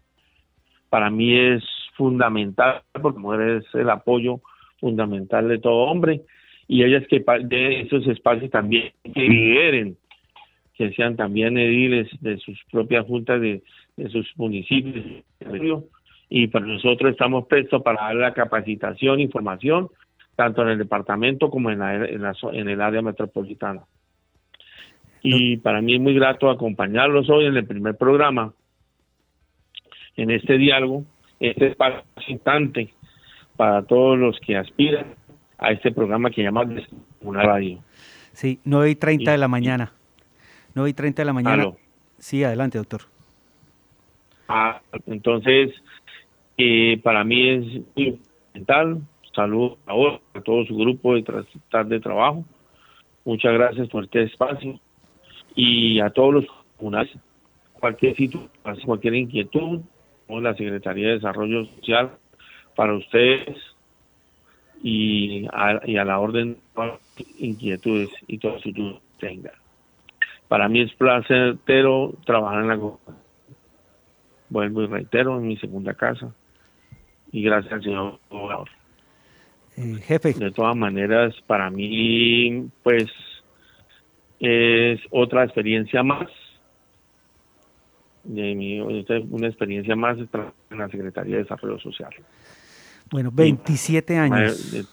[0.90, 1.62] Para mí es
[1.96, 4.40] fundamental porque la mujer es el apoyo
[4.80, 6.22] fundamental de todo hombre
[6.66, 9.96] y ellas que de esos espacios también que lideren,
[10.74, 13.62] que sean también ediles de sus propias juntas de,
[13.96, 15.24] de sus municipios
[16.30, 19.88] y para nosotros estamos prestos para dar la capacitación, información,
[20.38, 23.82] tanto en el departamento como en, la, en, el área metropolitana.
[25.20, 28.52] Y para mí es muy grato acompañarlos hoy en el primer programa,
[30.16, 31.02] en este diálogo,
[31.40, 32.94] este espacio instante
[33.56, 35.06] para todos los que aspiran
[35.58, 36.64] a este programa que llama
[37.22, 37.80] una radio.
[38.30, 39.92] Sí, 9 y 30 de la mañana.
[40.76, 41.72] 9 y 30 de la mañana.
[42.18, 43.00] Sí, adelante, doctor.
[44.46, 45.72] Ah, entonces,
[46.56, 48.14] eh, para mí es
[48.54, 49.02] fundamental.
[49.38, 51.22] Saludos a, todo su grupo de,
[51.84, 52.44] de trabajo.
[53.24, 54.80] Muchas gracias por este espacio.
[55.54, 56.46] Y a todos los
[56.76, 57.16] comunales,
[57.78, 58.48] cualquier sitio,
[58.84, 59.82] cualquier inquietud,
[60.26, 62.10] con la Secretaría de Desarrollo Social
[62.74, 63.56] para ustedes
[64.82, 69.52] y a, la orden de inquietudes y todo su que tenga.
[70.48, 72.80] Para mí es placentero trabajar en la
[74.48, 76.34] Vuelvo y reitero, en mi segunda casa
[77.30, 78.77] y gracias al señor gobernador.
[79.78, 80.32] Eh, jefe.
[80.32, 83.06] De todas maneras, para mí, pues,
[84.40, 86.28] es otra experiencia más.
[88.24, 92.10] De mi, una experiencia más en la Secretaría de Desarrollo Social.
[93.10, 94.84] Bueno, 27 años.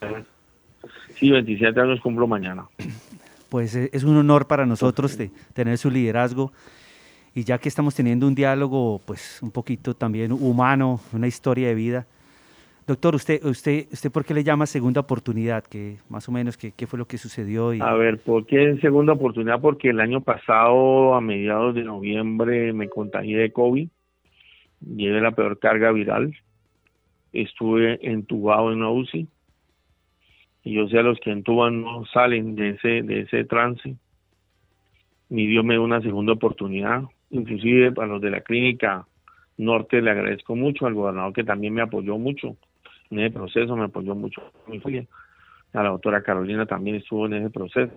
[1.16, 2.68] Sí, 27 años cumplo mañana.
[3.50, 6.52] Pues eh, es un honor para nosotros de tener su liderazgo
[7.34, 11.76] y ya que estamos teniendo un diálogo, pues un poquito también humano, una historia de
[11.76, 12.08] vida,
[12.88, 15.64] Doctor, usted, usted, usted, ¿por qué le llama segunda oportunidad?
[15.64, 17.72] ¿Qué, más o menos, qué, qué fue lo que sucedió?
[17.82, 19.60] A ver, ¿por qué segunda oportunidad?
[19.60, 23.90] Porque el año pasado, a mediados de noviembre, me contagié de COVID,
[24.82, 26.36] llevé la peor carga viral,
[27.34, 29.28] estuve entubado en una UCI,
[30.64, 33.96] y yo sé a los que entuban no salen de ese, de ese trance.
[35.30, 39.08] Mi Dios me dio una segunda oportunidad, inclusive para los de la clínica
[39.58, 42.56] Norte le agradezco mucho, al gobernador que también me apoyó mucho
[43.10, 45.08] en ese proceso, me apoyó mucho mi familia.
[45.74, 47.94] A la doctora Carolina también estuvo en ese proceso.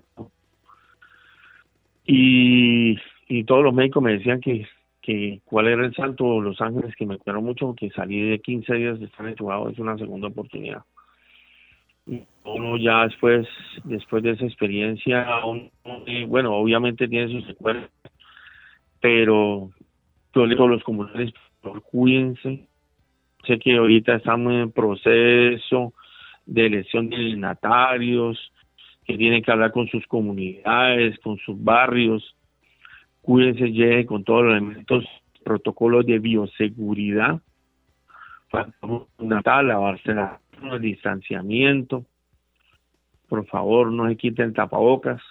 [2.05, 4.67] Y, y todos los médicos me decían que,
[5.01, 8.75] que cuál era el salto Los Ángeles, que me cuidaron mucho, porque salí de 15
[8.75, 10.83] días de estar entubado, es una segunda oportunidad.
[12.45, 13.47] Uno ya después,
[13.85, 15.27] después de esa experiencia,
[16.27, 17.91] bueno, obviamente tiene sus secuelas,
[19.01, 19.71] pero
[20.33, 21.33] todos los comunales,
[21.91, 22.68] cuídense.
[23.47, 25.95] Sé que ahorita estamos en proceso
[26.47, 28.53] de elección de dignatarios,
[29.05, 32.37] que tienen que hablar con sus comunidades, con sus barrios.
[33.23, 35.05] Cuídense, lleguen con todos los elementos,
[35.45, 37.41] protocolos de bioseguridad.
[39.19, 42.05] Natal, lavarse la el distanciamiento.
[43.29, 45.23] Por favor, no se quiten tapabocas.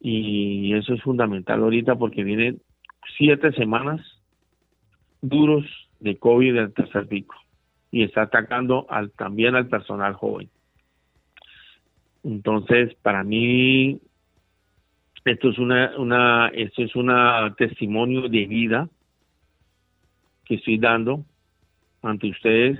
[0.00, 2.60] Y eso es fundamental ahorita porque vienen
[3.16, 4.00] siete semanas
[5.20, 5.64] duros
[6.00, 7.36] de COVID del tercer pico
[7.90, 10.48] y está atacando al, también al personal joven.
[12.22, 14.00] Entonces, para mí,
[15.24, 18.88] esto es una, una, esto es una testimonio de vida
[20.44, 21.24] que estoy dando
[22.02, 22.78] ante ustedes.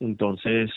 [0.00, 0.70] Entonces,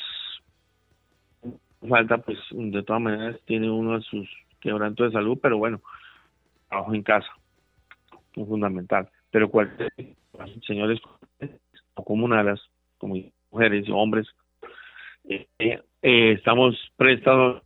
[1.87, 4.27] falta, pues, de todas maneras, tiene uno de sus
[4.59, 5.81] quebrantos de salud, pero bueno,
[6.69, 7.29] trabajo en casa,
[8.35, 9.09] es fundamental.
[9.31, 9.91] Pero cualquier,
[10.65, 10.99] señores
[11.95, 12.59] o comunales,
[12.97, 13.15] como
[13.51, 14.27] mujeres y hombres,
[15.29, 17.63] eh, eh, estamos prestados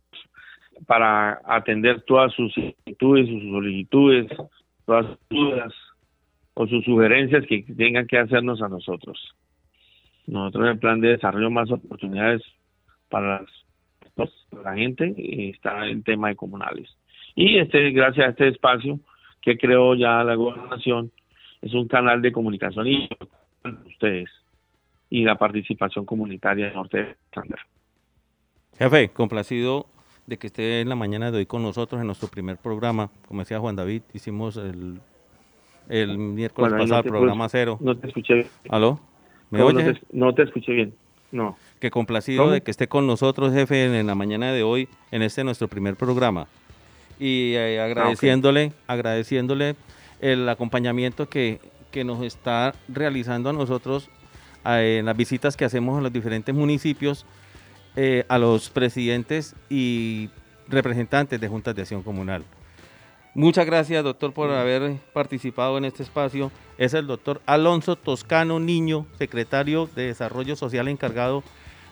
[0.86, 4.26] para atender todas sus inquietudes, sus solicitudes,
[4.84, 5.74] todas sus dudas
[6.54, 9.18] o sus sugerencias que tengan que hacernos a nosotros.
[10.26, 12.42] Nosotros en el plan de desarrollo más oportunidades
[13.08, 13.44] para
[14.64, 15.14] la gente
[15.50, 16.88] está el tema de comunales.
[17.34, 19.00] Y este, gracias a este espacio
[19.40, 21.10] que creó ya la gobernación,
[21.62, 23.08] es un canal de comunicación y
[23.86, 24.28] ustedes
[25.08, 27.60] y la participación comunitaria de Norte de Santander.
[28.78, 29.86] Jefe, complacido
[30.26, 33.10] de que esté en la mañana de hoy con nosotros en nuestro primer programa.
[33.28, 35.00] Como decía Juan David, hicimos el,
[35.88, 37.78] el miércoles pasado el programa cero.
[37.80, 38.46] No te escuché bien.
[38.70, 39.00] ¿Aló?
[39.50, 40.00] ¿Me no, oye?
[40.12, 40.94] No te, escuché bien.
[41.30, 41.58] No.
[41.78, 45.44] Que complacido de que esté con nosotros, jefe, en, la mañana de hoy, en este
[45.44, 46.46] nuestro primer programa.
[47.20, 49.76] Y eh, ah, agradeciéndole, agradeciéndole
[50.22, 54.08] el acompañamiento que, que nos está realizando a nosotros
[54.64, 57.26] en las visitas que hacemos en los diferentes municipios
[57.96, 60.30] eh, a los presidentes y
[60.68, 62.44] representantes de juntas de acción comunal.
[63.34, 66.50] Muchas gracias, doctor, por haber participado en este espacio.
[66.78, 71.42] Es el doctor Alonso Toscano Niño, secretario de Desarrollo Social encargado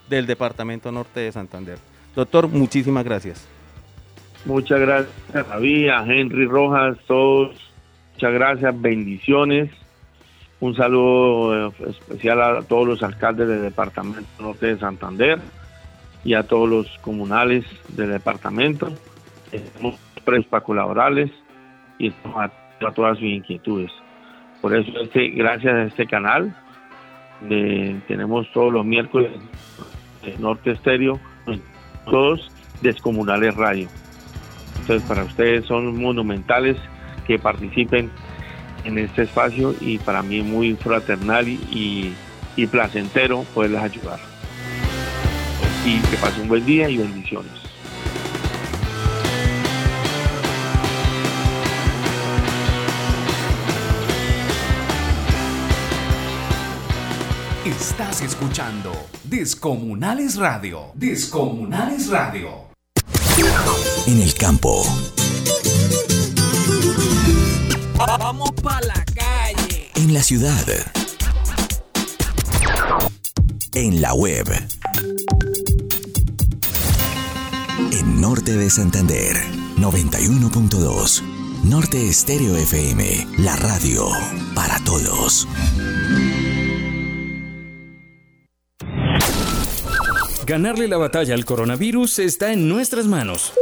[0.09, 1.79] del Departamento Norte de Santander.
[2.15, 3.49] Doctor, muchísimas gracias.
[4.45, 7.70] Muchas gracias, a Henry Rojas, todos.
[8.21, 9.71] Muchas gracias, bendiciones.
[10.61, 15.39] Un saludo eh, especial a todos los alcaldes del Departamento Norte de Santander
[16.23, 18.93] y a todos los comunales del departamento.
[19.53, 21.31] Estamos prestos para colaborarles
[21.99, 23.91] y estamos a, todas sus inquietudes.
[24.61, 26.55] Por eso, este, gracias a este canal,
[28.07, 29.31] tenemos todos los miércoles
[30.39, 31.19] Norte Estéreo,
[32.05, 32.51] todos
[32.83, 33.89] Descomunales Radio.
[34.79, 36.77] Entonces, para ustedes son monumentales
[37.31, 38.11] que participen
[38.85, 42.13] en este espacio y para mí muy fraternal y,
[42.57, 44.19] y placentero poderles ayudar.
[45.85, 47.53] Y que pasen un buen día y bendiciones.
[57.65, 58.91] Estás escuchando
[59.23, 60.87] Descomunales Radio.
[60.95, 62.71] Descomunales Radio.
[64.09, 64.83] En el campo
[67.97, 69.91] Vamos pa' la calle.
[69.97, 70.65] En la ciudad.
[73.75, 74.47] En la web.
[77.93, 79.37] En Norte de Santander,
[79.77, 81.23] 91.2.
[81.65, 84.09] Norte Estéreo FM, la radio
[84.55, 85.47] para todos.
[90.47, 93.53] Ganarle la batalla al coronavirus está en nuestras manos.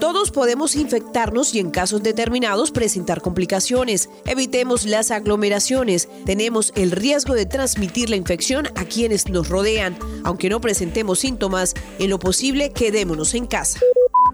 [0.00, 4.08] Todos podemos infectarnos y en casos determinados presentar complicaciones.
[4.24, 6.08] Evitemos las aglomeraciones.
[6.24, 9.98] Tenemos el riesgo de transmitir la infección a quienes nos rodean.
[10.24, 13.78] Aunque no presentemos síntomas, en lo posible quedémonos en casa.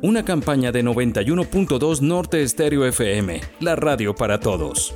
[0.02, 4.94] Una campaña de 91.2 Norte Estéreo FM, la radio para todos.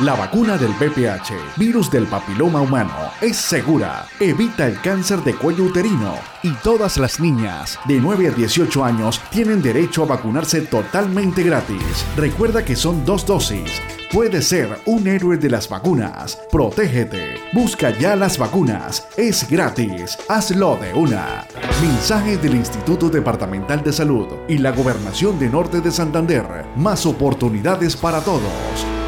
[0.00, 4.06] La vacuna del BPH, virus del papiloma humano, es segura.
[4.18, 9.20] Evita el cáncer de cuello uterino y todas las niñas de 9 a 18 años
[9.30, 12.06] tienen derecho a vacunarse totalmente gratis.
[12.16, 13.82] Recuerda que son dos dosis.
[14.10, 16.38] Puedes ser un héroe de las vacunas.
[16.50, 17.34] Protégete.
[17.52, 19.06] Busca ya las vacunas.
[19.18, 20.18] Es gratis.
[20.26, 21.46] Hazlo de una.
[21.82, 26.64] Mensaje del Instituto Departamental de Salud y la Gobernación de Norte de Santander.
[26.76, 29.01] Más oportunidades para todos.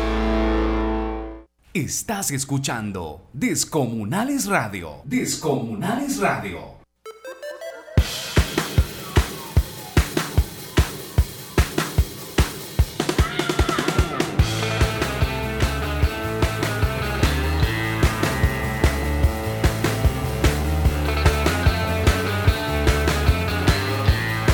[1.75, 5.03] Estás escuchando Descomunales Radio.
[5.03, 6.61] Descomunales Radio.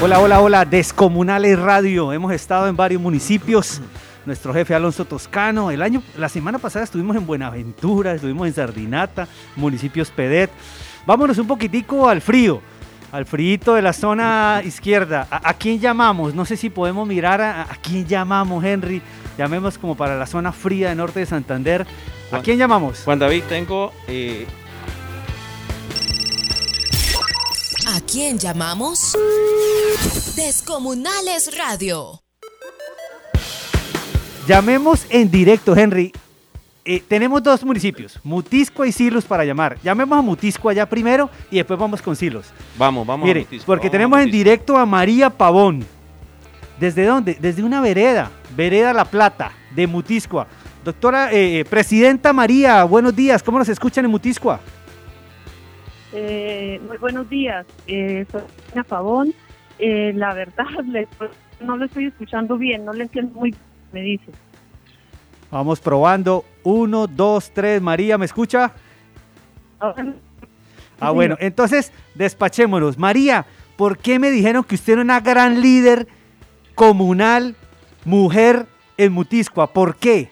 [0.02, 2.14] Hola, hola, hola, Descomunales Radio.
[2.14, 3.82] Hemos estado en varios municipios.
[4.30, 5.72] Nuestro jefe Alonso Toscano.
[5.72, 9.26] El año, la semana pasada estuvimos en Buenaventura, estuvimos en Sardinata,
[9.56, 10.52] municipios Pedet.
[11.04, 12.62] Vámonos un poquitico al frío,
[13.10, 15.26] al frío de la zona izquierda.
[15.32, 16.32] ¿A, quién llamamos?
[16.32, 19.02] No sé si podemos mirar a, quién llamamos, Henry.
[19.36, 21.84] Llamemos como para la zona fría de norte de Santander.
[22.30, 23.00] ¿A quién llamamos?
[23.02, 24.46] Juan David, tengo eh,
[27.88, 29.18] ¿A quién llamamos?
[30.36, 32.22] Descomunales Radio.
[34.50, 36.10] Llamemos en directo, Henry.
[36.84, 39.78] Eh, tenemos dos municipios, Mutisco y Silos para llamar.
[39.80, 42.52] Llamemos a Mutisco allá primero y después vamos con Silos.
[42.76, 45.86] Vamos, vamos Mire, porque tenemos en directo a María Pavón.
[46.80, 47.36] ¿Desde dónde?
[47.40, 50.48] Desde una vereda, Vereda La Plata, de Mutiscoa.
[50.84, 53.44] Doctora, eh, eh, Presidenta María, buenos días.
[53.44, 54.58] ¿Cómo nos escuchan en Mutiscoa?
[56.12, 58.42] Eh, muy buenos días, eh, soy
[58.72, 59.32] Ana Pavón.
[59.78, 60.66] Eh, la verdad,
[61.60, 64.30] no lo estoy escuchando bien, no le entiendo muy bien, me dice.
[65.50, 66.44] Vamos probando.
[66.62, 67.80] Uno, dos, tres.
[67.82, 68.72] María, ¿me escucha?
[71.00, 72.98] Ah, bueno, entonces despachémonos.
[72.98, 76.06] María, ¿por qué me dijeron que usted era una gran líder
[76.74, 77.56] comunal,
[78.04, 78.66] mujer
[78.96, 79.72] en Mutiscoa?
[79.72, 80.30] ¿Por qué?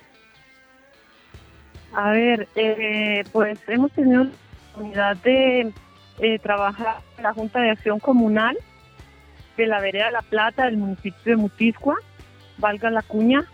[1.94, 4.26] A ver, eh, pues hemos tenido
[4.72, 5.72] oportunidad de
[6.20, 8.56] eh, trabajar en la Junta de Acción Comunal
[9.56, 11.96] de la Vereda de La Plata del municipio de Mutiscua,
[12.58, 13.44] valga la cuña,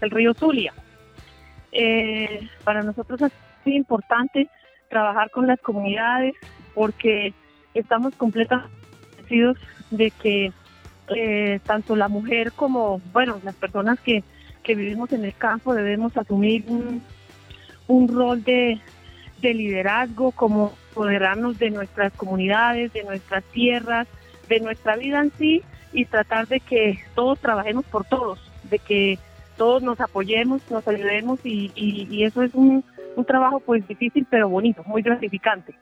[0.00, 0.72] el río Zulia.
[1.72, 3.32] Eh, para nosotros es
[3.64, 4.48] muy importante
[4.88, 6.34] trabajar con las comunidades
[6.74, 7.34] porque
[7.74, 8.72] estamos completamente
[9.10, 9.58] convencidos
[9.90, 10.52] de que
[11.14, 14.22] eh, tanto la mujer como, bueno, las personas que,
[14.62, 17.02] que vivimos en el campo debemos asumir un,
[17.88, 18.80] un rol de,
[19.40, 24.06] de liderazgo, como poderarnos de nuestras comunidades, de nuestras tierras,
[24.48, 25.62] de nuestra vida en sí
[25.94, 29.18] y tratar de que todos trabajemos por todos, de que
[29.56, 32.84] todos nos apoyemos, nos ayudemos y, y, eso es un,
[33.16, 35.74] un trabajo pues difícil pero bonito, muy gratificante.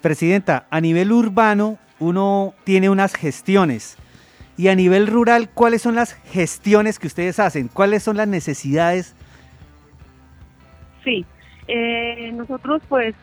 [0.00, 3.98] Presidenta, a nivel urbano uno tiene unas gestiones
[4.56, 7.68] y a nivel rural, ¿cuáles son las gestiones que ustedes hacen?
[7.68, 9.14] ¿Cuáles son las necesidades
[11.06, 11.24] Sí,
[11.68, 13.14] eh, nosotros pues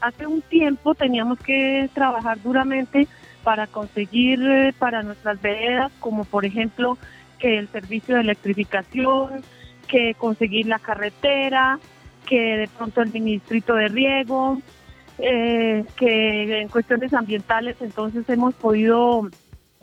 [0.00, 3.06] hace un tiempo teníamos que trabajar duramente
[3.42, 6.98] para conseguir eh, para nuestras veredas, como por ejemplo
[7.38, 9.42] que el servicio de electrificación,
[9.88, 11.78] que conseguir la carretera,
[12.26, 14.60] que de pronto el ministrito de riego,
[15.18, 19.28] eh, que en cuestiones ambientales entonces hemos podido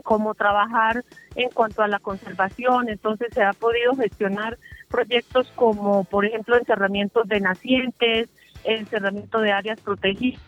[0.03, 1.03] como trabajar
[1.35, 7.27] en cuanto a la conservación, entonces se ha podido gestionar proyectos como, por ejemplo, encerramientos
[7.27, 8.29] de nacientes,
[8.63, 10.41] encerramiento de áreas protegidas,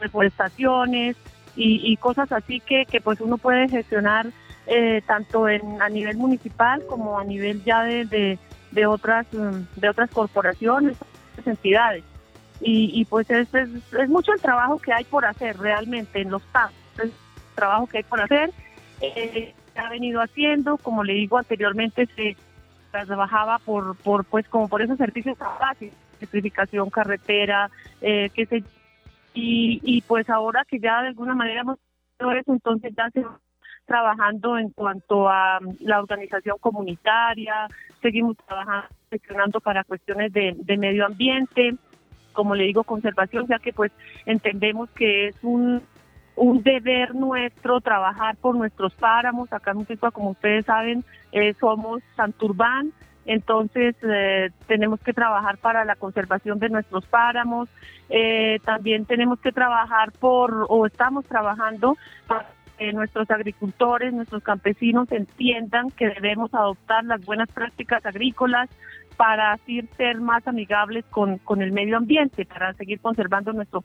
[0.00, 1.16] reforestaciones
[1.56, 4.26] y, cosas así que, que pues uno puede gestionar
[4.66, 8.38] eh, tanto en, a nivel municipal como a nivel ya de,
[8.70, 10.96] de, otras mm, de otras corporaciones,
[11.44, 12.04] entidades.
[12.60, 16.42] Y, y pues es, es, mucho el trabajo que hay por hacer realmente en los
[16.52, 17.12] campos, es el
[17.54, 18.50] trabajo que hay por hacer.
[19.00, 22.36] Eh, ha venido haciendo, como le digo anteriormente, se
[22.90, 28.64] trabajaba por, por pues como por esos servicios básicos, electrificación, carretera, eh, qué sé
[29.36, 31.78] y, y pues ahora que ya de alguna manera hemos
[32.18, 33.22] eso, entonces ya se
[33.86, 37.68] trabajando en cuanto a mm, la organización comunitaria,
[38.02, 41.74] seguimos trabajando, gestionando para cuestiones de, medio ambiente,
[42.32, 43.92] como le digo, conservación, ya que pues
[44.26, 45.82] entendemos que es un
[46.38, 49.50] un deber nuestro trabajar por nuestros páramos.
[49.50, 52.92] Acá en Mutiscoa, como ustedes saben, eh, somos Santurbán,
[53.26, 57.68] entonces eh, tenemos que trabajar para la conservación de nuestros páramos.
[58.08, 61.96] Eh, también tenemos que trabajar por, o estamos trabajando
[62.26, 62.46] para
[62.78, 68.68] eh, nuestros agricultores, nuestros campesinos entiendan que debemos adoptar las buenas prácticas agrícolas
[69.16, 73.82] para así ser más amigables con, con el medio ambiente, para seguir conservando nuestro,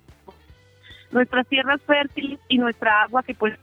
[1.12, 3.58] nuestras tierras fértiles y nuestra agua que pues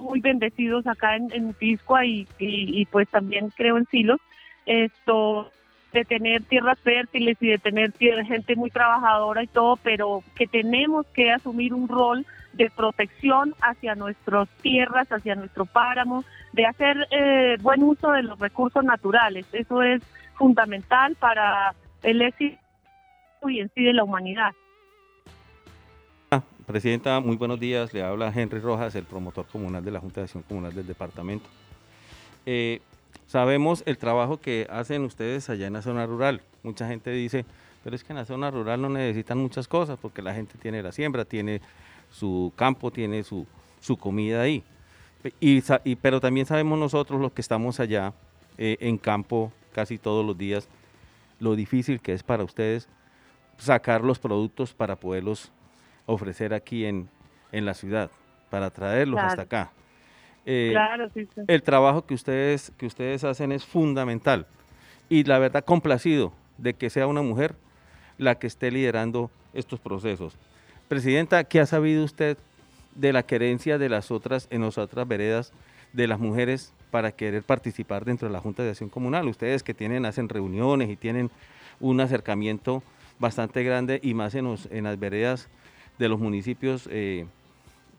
[0.00, 4.20] muy bendecidos acá en, en Piscua y, y, y, pues también creo en Silos,
[4.68, 5.50] esto
[5.92, 11.06] de tener tierras fértiles y de tener gente muy trabajadora y todo, pero que tenemos
[11.08, 17.56] que asumir un rol de protección hacia nuestras tierras, hacia nuestro páramo, de hacer eh,
[17.60, 19.46] buen uso de los recursos naturales.
[19.52, 20.02] Eso es
[20.34, 22.58] fundamental para el éxito
[23.46, 24.52] y en sí de la humanidad.
[26.66, 27.94] Presidenta, muy buenos días.
[27.94, 31.48] Le habla Henry Rojas, el promotor comunal de la Junta de Acción Comunal del departamento.
[32.44, 32.82] Eh,
[33.28, 36.40] sabemos el trabajo que hacen ustedes allá en la zona rural.
[36.64, 37.44] Mucha gente dice,
[37.84, 40.82] pero es que en la zona rural no necesitan muchas cosas porque la gente tiene
[40.82, 41.60] la siembra, tiene
[42.10, 43.46] su campo, tiene su,
[43.80, 44.64] su comida ahí.
[45.40, 48.12] Y, y, pero también sabemos nosotros los que estamos allá
[48.56, 50.68] eh, en campo casi todos los días,
[51.38, 52.88] lo difícil que es para ustedes
[53.58, 55.52] sacar los productos para poderlos
[56.06, 57.08] ofrecer aquí en,
[57.52, 58.10] en la ciudad,
[58.50, 59.28] para traerlos Claro.
[59.28, 59.70] hasta acá.
[60.50, 61.42] Eh, Claro, sí, sí.
[61.46, 64.46] el trabajo que ustedes, que ustedes hacen es fundamental
[65.10, 67.54] y la verdad complacido de que sea una mujer
[68.16, 70.36] la que esté liderando estos procesos.
[70.88, 72.38] Presidenta, ¿qué ha sabido usted
[72.94, 75.52] de la querencia de las otras, en las otras veredas,
[75.92, 79.28] de las mujeres para querer participar dentro de la Junta de Acción Comunal?
[79.28, 81.30] Ustedes que tienen, hacen reuniones y tienen
[81.78, 82.82] un acercamiento
[83.18, 85.48] bastante grande y más en, los- en las veredas
[85.98, 87.26] de los municipios eh,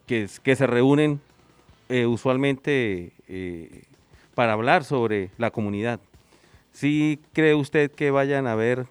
[0.08, 1.22] que se reúnen
[1.90, 3.84] eh, usualmente eh,
[4.36, 6.00] para hablar sobre la comunidad.
[6.72, 8.86] ¿Sí cree usted que vayan a haber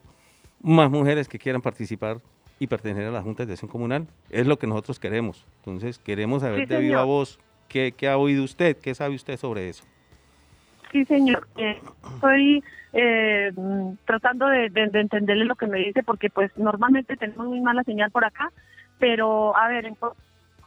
[0.62, 2.18] más mujeres que quieran participar
[2.58, 4.08] y pertenecer a la Junta de Acción Comunal?
[4.30, 5.46] Es lo que nosotros queremos.
[5.58, 7.38] Entonces, queremos saber Sí, de viva voz
[7.68, 9.84] qué, qué ha oído usted, qué sabe usted sobre eso.
[10.90, 11.46] Sí, señor.
[11.56, 11.80] Eh,
[12.14, 13.52] estoy eh,
[14.06, 17.84] tratando de, de- de entenderle lo que me dice porque pues normalmente tenemos muy mala
[17.84, 18.50] señal por acá,
[18.98, 19.96] pero a ver, en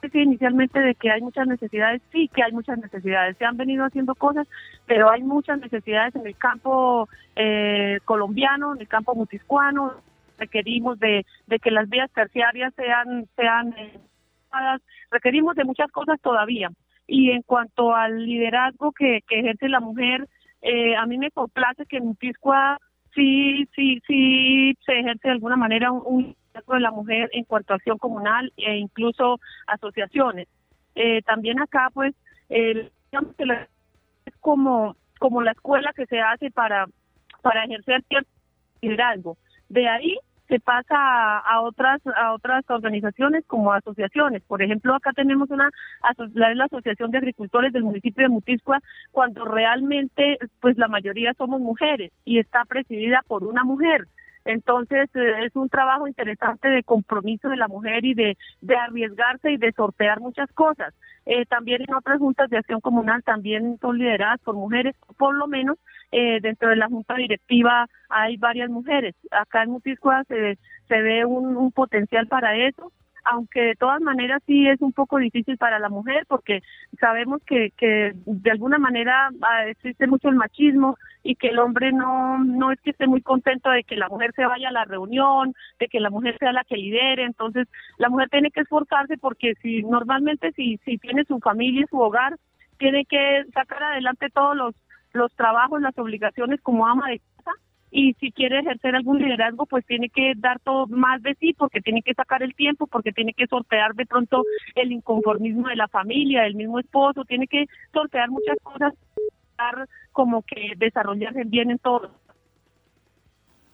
[0.10, 3.86] sí, inicialmente de que hay muchas necesidades, sí que hay muchas necesidades, se han venido
[3.86, 4.48] haciendo cosas,
[4.86, 9.94] pero hay muchas necesidades en el campo eh, colombiano, en el campo mutiscuano,
[10.38, 14.00] requerimos de, de que las vías terciarias sean, sean eh,
[15.12, 16.72] requerimos de muchas cosas todavía.
[17.08, 20.28] Y en cuanto al liderazgo que, ejerce la mujer,
[20.62, 22.78] eh, a mí me complace que en Piscua
[23.14, 27.78] sí, sí, sí se ejerce de alguna manera un, de la mujer en cuanto a
[27.78, 30.48] acción comunal e incluso asociaciones.
[30.96, 32.14] Eh, también acá, pues,
[32.50, 32.92] el,
[34.26, 36.88] es como, como la escuela que se hace para,
[37.42, 38.30] para ejercer cierto
[38.82, 39.38] liderazgo.
[39.70, 40.18] De ahí
[40.52, 44.44] se pasa a, otras a otras organizaciones como asociaciones.
[44.44, 45.70] Por ejemplo, acá tenemos una
[46.34, 48.80] la, la Asociación de Agricultores del municipio de Mutiscua,
[49.12, 54.08] cuando realmente pues la mayoría somos mujeres y está presidida por una mujer.
[54.46, 59.52] Entonces eh, es un trabajo interesante de compromiso de la mujer y de, de arriesgarse
[59.52, 60.94] y de sortear muchas cosas.
[61.26, 65.48] Eh, también en otras juntas de acción comunal también son lideradas por mujeres, por lo
[65.48, 65.78] menos
[66.12, 69.16] eh, dentro de la junta directiva hay varias mujeres.
[69.30, 72.92] Acá en Mutiscua se, se ve un potencial para eso,
[73.24, 76.62] aunque de todas maneras sí es un poco difícil para la mujer porque
[77.00, 81.92] sabemos que, que de alguna manera ah, existe mucho el machismo y que el hombre
[81.92, 84.86] no, no es que esté muy contento de que la mujer se vaya a la
[84.86, 87.68] reunión, de que la mujer sea la que lidere, entonces
[87.98, 92.00] la mujer tiene que esforzarse porque si normalmente si, si tiene su familia y su
[92.00, 92.38] hogar,
[92.78, 94.76] tiene que sacar adelante todos los,
[95.14, 97.22] los trabajos, las obligaciones como ama de
[97.92, 101.82] y si quiere ejercer algún liderazgo, pues tiene que dar todo más de sí, porque
[101.82, 104.44] tiene que sacar el tiempo, porque tiene que sortear de pronto
[104.76, 108.94] el inconformismo de la familia, del mismo esposo, tiene que sortear muchas cosas,
[109.58, 112.10] para como que desarrollarse bien en todo.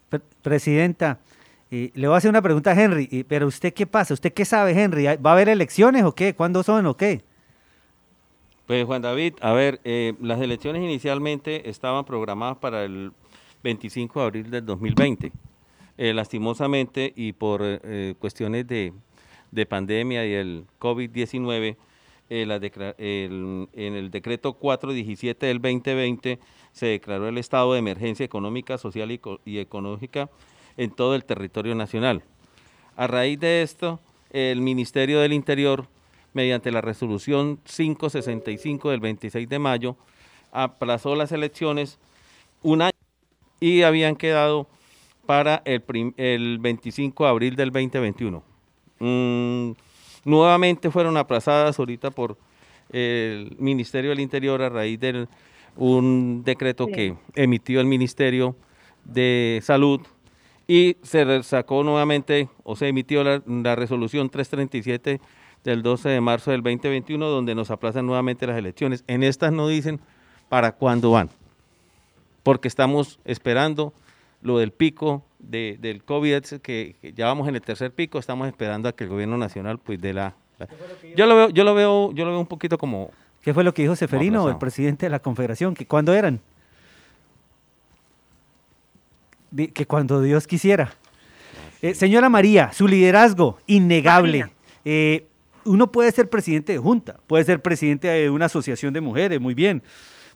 [0.10, 1.20] Pre- Presidenta,
[1.70, 4.14] eh, le voy a hacer una pregunta a Henry, y- pero ¿usted qué pasa?
[4.14, 5.06] ¿Usted qué sabe, Henry?
[5.06, 6.34] ¿Va a haber elecciones o qué?
[6.34, 7.22] ¿Cuándo son o qué?
[8.66, 13.12] Pues Juan David, a ver, eh, las elecciones inicialmente estaban programadas para el
[13.64, 15.32] 25 de abril del 2020.
[15.98, 18.94] Eh, lastimosamente y por eh, eh, cuestiones de,
[19.52, 21.76] de pandemia y el COVID-19,
[22.30, 26.40] eh, en el decreto 417 del 2020
[26.74, 30.30] se declaró el estado de emergencia económica, social y, y económica
[30.76, 32.24] en todo el territorio nacional.
[32.98, 34.00] A raíz de esto,
[34.32, 35.88] el Ministerio del Interior,
[36.34, 39.96] mediante la resolución 565 del 26 de mayo,
[40.52, 41.98] aplazó las elecciones
[42.62, 42.97] un año
[43.60, 44.68] y habían quedado
[45.26, 45.84] para el,
[46.18, 48.44] el 25 de abril del 2021.
[49.00, 49.72] Mm,
[50.26, 52.38] nuevamente fueron aplazadas ahorita por
[52.92, 55.28] el Ministerio del Interior a raíz de
[55.76, 58.56] un decreto que emitió el Ministerio
[59.04, 60.02] de Salud
[60.68, 65.22] y se sacó nuevamente o se emitió la, la, resolución 337
[65.64, 69.04] del 12 de marzo del 2021 donde nos aplazan nuevamente las elecciones.
[69.08, 70.02] En estas no dicen
[70.50, 71.30] para cuándo van,
[72.48, 73.94] porque estamos esperando
[74.42, 78.48] lo del pico de, del COVID, que, que, ya vamos en el tercer pico, estamos
[78.48, 80.70] esperando a que el gobierno nacional pues dé la, la...
[81.14, 83.74] Yo lo veo, yo lo veo, yo lo veo un poquito como ¿Qué fue lo
[83.74, 85.74] que dijo Seferino, el presidente de la Confederación?
[85.74, 86.40] ¿Que cuándo eran?
[89.74, 90.94] Que cuando Dios quisiera.
[91.82, 94.50] Eh, señora María, su liderazgo innegable.
[94.86, 95.28] Eh,
[95.66, 99.54] uno puede ser presidente de junta, puede ser presidente de una asociación de mujeres, muy
[99.54, 99.84] bien.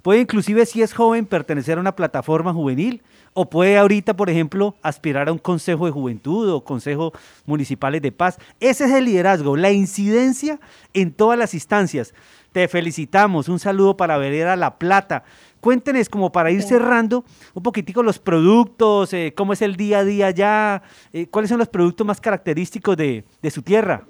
[0.01, 4.75] Puede inclusive, si es joven, pertenecer a una plataforma juvenil o puede ahorita, por ejemplo,
[4.81, 7.13] aspirar a un consejo de juventud o consejo
[7.45, 8.37] municipales de paz.
[8.59, 10.59] Ese es el liderazgo, la incidencia
[10.93, 12.13] en todas las instancias.
[12.51, 15.23] Te felicitamos, un saludo para Vereda La Plata.
[15.61, 17.23] Cuéntenos, como para ir cerrando,
[17.53, 20.81] un poquitico los productos, eh, cómo es el día a día allá,
[21.13, 24.07] eh, cuáles son los productos más característicos de, de su tierra.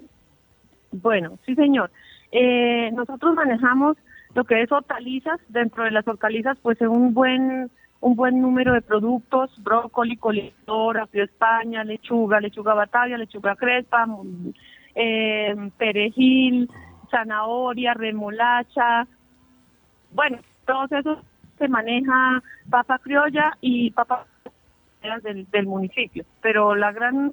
[0.90, 1.90] Bueno, sí señor.
[2.32, 3.98] Eh, nosotros manejamos
[4.34, 7.70] lo que es hortalizas, dentro de las hortalizas pues es un buen
[8.00, 14.08] un buen número de productos, brócoli, coliflor, apio España, lechuga, lechuga batavia, lechuga crespa,
[14.96, 16.68] eh, perejil,
[17.12, 19.06] zanahoria, remolacha,
[20.12, 21.18] bueno, todos esos
[21.58, 24.26] se maneja papa criolla y papa
[25.22, 27.32] del, del municipio, pero la gran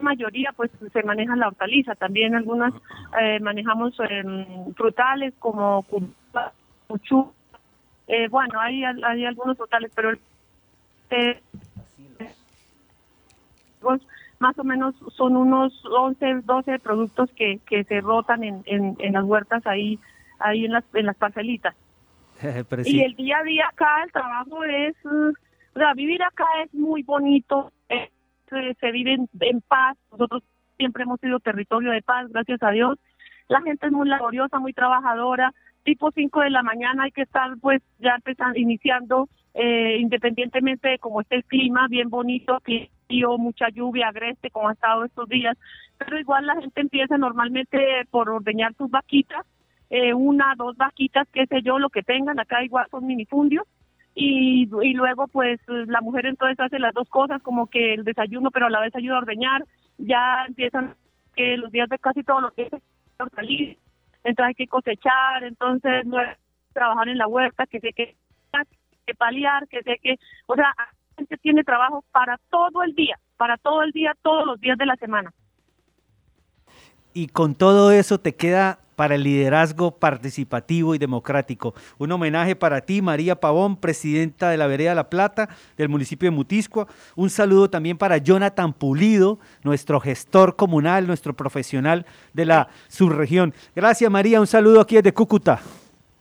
[0.00, 2.72] mayoría pues se maneja la hortaliza, también algunas
[3.20, 4.24] eh, manejamos eh,
[4.76, 5.84] frutales como
[6.86, 7.32] cuchu,
[8.06, 10.12] eh, bueno, hay, hay algunos frutales, pero
[11.10, 11.40] eh,
[14.38, 19.12] más o menos son unos 11, 12 productos que, que se rotan en, en, en
[19.12, 19.98] las huertas ahí,
[20.38, 21.74] ahí en las, en las parcelitas.
[22.84, 27.02] Y el día a día acá, el trabajo es, o sea, vivir acá es muy
[27.02, 27.72] bonito,
[28.48, 30.42] se, vive en, paz, nosotros
[30.76, 32.98] siempre hemos sido territorio de paz, gracias a Dios.
[33.48, 35.52] La gente es muy laboriosa, muy trabajadora,
[35.84, 40.98] tipo 5 de la mañana hay que estar pues ya empezando, iniciando, eh, independientemente de
[40.98, 42.58] cómo esté el clima, bien bonito,
[43.06, 45.56] frío, mucha lluvia, agreste, como ha estado estos días,
[45.96, 49.46] pero igual la gente empieza normalmente por ordeñar sus vaquitas,
[49.90, 53.66] eh, una, dos vaquitas, qué sé yo, lo que tengan, acá igual son minifundios,
[54.20, 58.50] y, y luego pues la mujer entonces hace las dos cosas, como que el desayuno,
[58.50, 59.64] pero a la vez ayuda a ordeñar,
[59.96, 60.96] ya empiezan
[61.36, 62.68] que los días de casi todos los días
[63.34, 63.78] salir,
[64.24, 66.18] entonces hay que cosechar, entonces no
[66.72, 68.16] trabajar en la huerta, que sé que,
[69.06, 70.16] que paliar, que sé que,
[70.46, 74.44] o sea, la gente tiene trabajo para todo el día, para todo el día, todos
[74.46, 75.32] los días de la semana.
[77.14, 81.72] Y con todo eso te queda para el liderazgo participativo y democrático.
[81.98, 86.34] Un homenaje para ti, María Pavón, presidenta de la Vereda La Plata del municipio de
[86.34, 86.88] Mutiscua.
[87.14, 93.54] Un saludo también para Jonathan Pulido, nuestro gestor comunal, nuestro profesional de la subregión.
[93.76, 94.40] Gracias, María.
[94.40, 95.60] Un saludo aquí desde Cúcuta.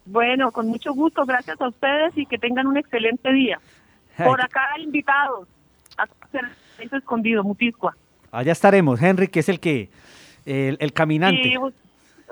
[0.05, 1.25] Bueno, con mucho gusto.
[1.25, 3.59] Gracias a ustedes y que tengan un excelente día.
[4.23, 5.47] Por acá invitados
[5.97, 6.07] a
[6.95, 7.97] escondido, Mutiscua.
[8.31, 9.89] Allá estaremos, Henry, que es el que
[10.45, 11.41] el, el caminante.
[11.41, 11.55] Sí,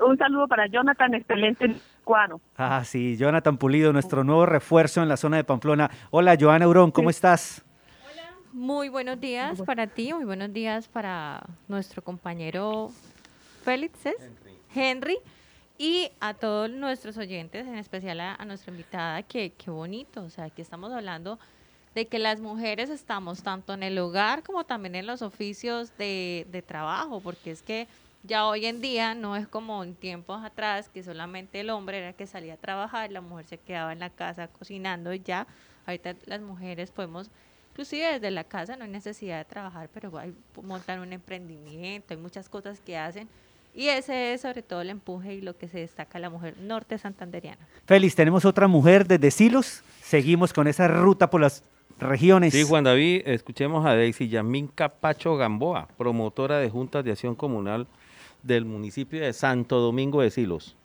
[0.04, 2.40] un saludo para Jonathan, excelente cuano.
[2.56, 5.90] Ah, sí, Jonathan Pulido, nuestro nuevo refuerzo en la zona de Pamplona.
[6.10, 7.64] Hola, Joana Eurón, ¿cómo estás?
[8.12, 12.90] Hola, muy buenos días para ti, muy buenos días para nuestro compañero
[13.64, 13.98] Félix,
[14.74, 15.18] Henry.
[15.78, 20.44] y a todos nuestros oyentes, en especial a, nuestra invitada, que qué bonito, o sea,
[20.44, 21.38] aquí estamos hablando
[21.94, 26.46] de que las mujeres estamos tanto en el hogar como también en los oficios de,
[26.52, 27.88] de trabajo, porque es que
[28.22, 32.08] ya hoy en día no es como en tiempos atrás que solamente el hombre era
[32.08, 35.46] el que salía a trabajar, la mujer se quedaba en la casa cocinando y ya.
[35.86, 37.30] Ahorita las mujeres podemos,
[37.70, 42.20] inclusive desde la casa no hay necesidad de trabajar, pero hay montar un emprendimiento, hay
[42.20, 43.28] muchas cosas que hacen.
[43.72, 46.96] Y ese es sobre todo el empuje y lo que se destaca la mujer norte
[46.96, 47.68] santanderiana.
[47.84, 49.82] Félix, tenemos otra mujer desde Silos.
[50.02, 51.62] Seguimos con esa ruta por las
[51.98, 52.54] regiones.
[52.54, 57.86] Sí, Juan David, escuchemos a Daisy Yamín Capacho Gamboa, promotora de juntas de acción comunal
[58.46, 60.76] del municipio de Santo Domingo de Silos.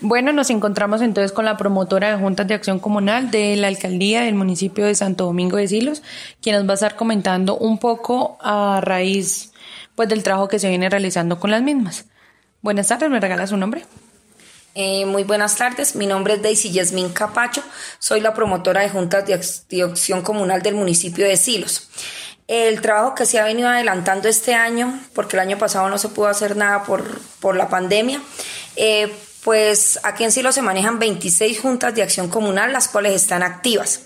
[0.00, 4.22] Bueno, nos encontramos entonces con la promotora de Juntas de Acción Comunal de la Alcaldía
[4.22, 6.02] del municipio de Santo Domingo de Silos,
[6.40, 9.52] quien nos va a estar comentando un poco a raíz
[9.94, 12.06] pues, del trabajo que se viene realizando con las mismas.
[12.62, 13.84] Buenas tardes, ¿me regala su nombre?
[14.74, 17.62] Eh, muy buenas tardes, mi nombre es Daisy Yasmín Capacho,
[17.98, 19.24] soy la promotora de Juntas
[19.70, 21.88] de Acción Comunal del municipio de Silos.
[22.48, 26.08] El trabajo que se ha venido adelantando este año, porque el año pasado no se
[26.08, 28.20] pudo hacer nada por, por la pandemia,
[28.76, 33.42] eh, pues aquí en Silo se manejan 26 juntas de acción comunal, las cuales están
[33.42, 34.00] activas.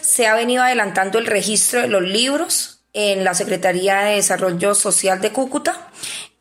[0.00, 5.20] Se ha venido adelantando el registro de los libros en la Secretaría de Desarrollo Social
[5.20, 5.88] de Cúcuta.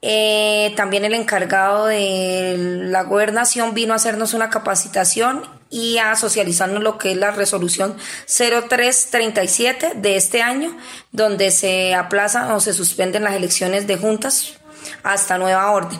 [0.04, 6.82] Eh, también el encargado de la gobernación vino a hacernos una capacitación y a socializarnos
[6.82, 7.96] lo que es la resolución
[8.26, 10.76] 0337 de este año,
[11.12, 14.54] donde se aplazan o se suspenden las elecciones de juntas
[15.04, 16.00] hasta nueva orden.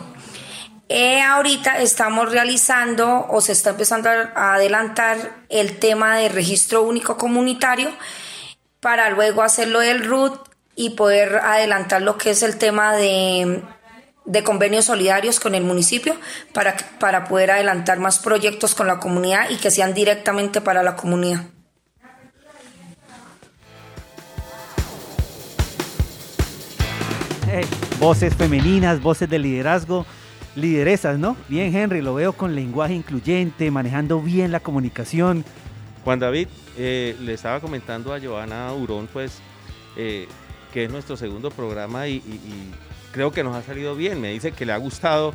[0.88, 5.16] Eh, ahorita estamos realizando o se está empezando a adelantar
[5.48, 7.90] el tema de registro único comunitario
[8.80, 10.38] para luego hacerlo del RUT
[10.74, 13.62] y poder adelantar lo que es el tema de
[14.24, 16.16] de convenios solidarios con el municipio
[16.52, 20.96] para, para poder adelantar más proyectos con la comunidad y que sean directamente para la
[20.96, 21.42] comunidad.
[27.98, 30.06] voces femeninas, voces de liderazgo,
[30.56, 31.36] lideresas, ¿no?
[31.48, 35.44] Bien, Henry, lo veo con lenguaje incluyente, manejando bien la comunicación.
[36.02, 36.48] Juan David,
[36.78, 39.38] eh, le estaba comentando a Joana Urón, pues,
[39.96, 40.26] eh,
[40.72, 42.22] que es nuestro segundo programa y
[43.12, 44.20] creo que nos ha salido bien.
[44.20, 45.34] Me dice que le ha gustado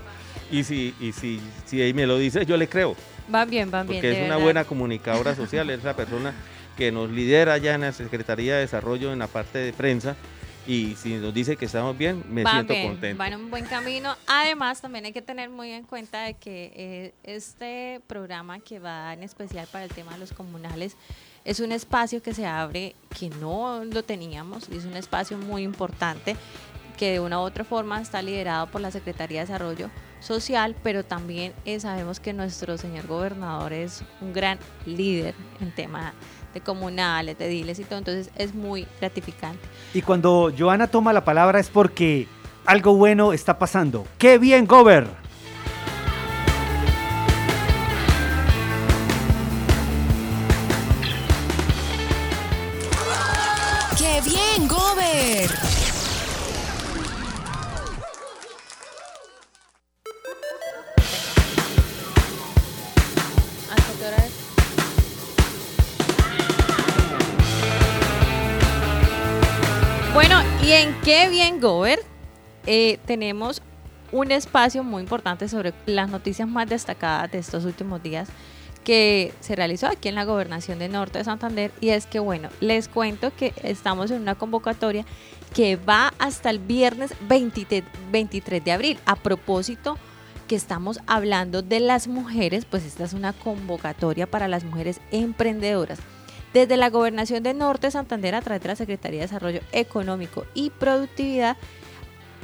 [0.51, 2.95] y si, y si, si me lo dice, yo le creo.
[3.29, 4.01] Van bien, van bien.
[4.01, 6.33] Porque es una buena comunicadora social, es la persona
[6.75, 10.15] que nos lidera ya en la Secretaría de Desarrollo en la parte de prensa.
[10.67, 13.17] Y si nos dice que estamos bien, me siento contento.
[13.17, 14.15] Van en un buen camino.
[14.27, 19.13] Además, también hay que tener muy en cuenta de que eh, este programa que va
[19.13, 20.97] en especial para el tema de los comunales
[21.45, 26.35] es un espacio que se abre que no lo teníamos, es un espacio muy importante
[26.97, 29.89] que de una u otra forma está liderado por la Secretaría de Desarrollo
[30.19, 36.13] Social, pero también eh, sabemos que nuestro señor gobernador es un gran líder en tema
[36.53, 39.59] de comunales, de diles y todo, entonces es muy gratificante.
[39.93, 42.27] Y cuando Joana toma la palabra es porque
[42.65, 44.05] algo bueno está pasando.
[44.17, 45.07] ¡Qué bien, Gober!
[53.97, 55.76] ¡Qué bien, Gober!
[70.67, 71.97] Y en Qué Bien Gober
[72.65, 73.61] eh, tenemos
[74.11, 78.27] un espacio muy importante sobre las noticias más destacadas de estos últimos días
[78.83, 82.49] que se realizó aquí en la gobernación de Norte de Santander y es que bueno,
[82.59, 85.05] les cuento que estamos en una convocatoria
[85.55, 88.99] que va hasta el viernes 23 de abril.
[89.05, 89.97] A propósito
[90.49, 95.99] que estamos hablando de las mujeres, pues esta es una convocatoria para las mujeres emprendedoras.
[96.53, 100.69] Desde la Gobernación de Norte Santander, a través de la Secretaría de Desarrollo Económico y
[100.69, 101.57] Productividad,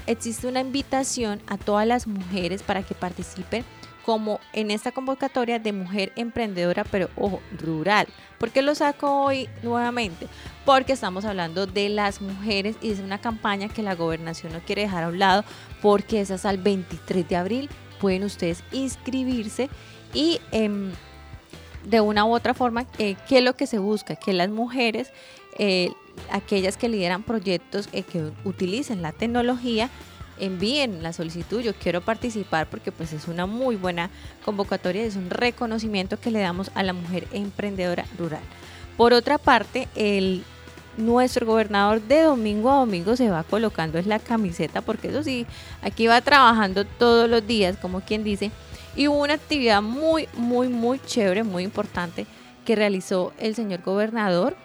[0.08, 3.64] existe una invitación a todas las mujeres para que participen
[4.06, 8.08] como en esta convocatoria de mujer emprendedora, pero ojo, rural.
[8.38, 10.28] ¿Por qué lo saco hoy nuevamente?
[10.66, 14.84] Porque estamos hablando de las mujeres y es una campaña que la gobernación no quiere
[14.84, 15.46] dejar a un lado
[15.82, 17.70] porque es hasta el 23 de abril.
[18.00, 19.70] Pueden ustedes inscribirse
[20.14, 20.42] y...
[20.52, 20.92] Em,
[21.86, 24.16] de una u otra forma, eh, ¿qué es lo que se busca?
[24.16, 25.12] Que las mujeres,
[25.58, 25.92] eh,
[26.32, 29.90] aquellas que lideran proyectos eh, que utilicen la tecnología,
[30.40, 34.10] envíen la solicitud, yo quiero participar porque pues es una muy buena
[34.44, 38.42] convocatoria, es un reconocimiento que le damos a la mujer emprendedora rural.
[38.98, 40.44] Por otra parte, el
[40.98, 45.46] nuestro gobernador de domingo a domingo se va colocando es la camiseta, porque eso sí,
[45.82, 48.52] aquí va trabajando todos los días, como quien dice,
[48.96, 52.26] y hubo una actividad muy, muy, muy chévere, muy importante
[52.66, 54.56] que realizó el señor gobernador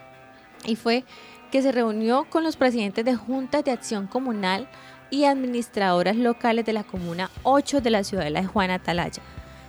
[0.64, 1.04] y fue
[1.50, 4.68] que se reunió con los presidentes de juntas de acción comunal
[5.10, 9.22] y administradoras locales de la comuna 8 de la ciudad de Juana Atalaya.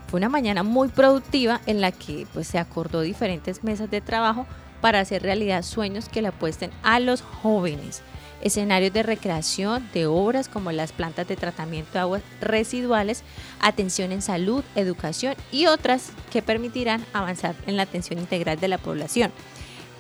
[0.08, 4.46] Fue una mañana muy productiva en la que pues, se acordó diferentes mesas de trabajo
[4.82, 8.02] para hacer realidad sueños que le apuesten a los jóvenes
[8.42, 13.24] escenarios de recreación, de obras como las plantas de tratamiento de aguas residuales,
[13.60, 18.78] atención en salud, educación y otras que permitirán avanzar en la atención integral de la
[18.78, 19.32] población.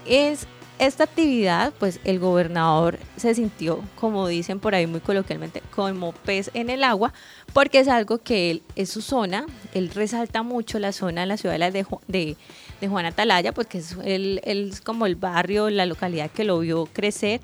[0.05, 0.47] Es
[0.79, 6.49] esta actividad, pues el gobernador se sintió, como dicen por ahí muy coloquialmente, como pez
[6.53, 7.13] en el agua,
[7.51, 11.35] porque es algo que él, es su zona, él resalta mucho la zona de la
[11.35, 12.37] ciudad de, de,
[12.79, 16.85] de Juan Atalaya, porque es, él, es como el barrio, la localidad que lo vio
[16.85, 17.41] crecer,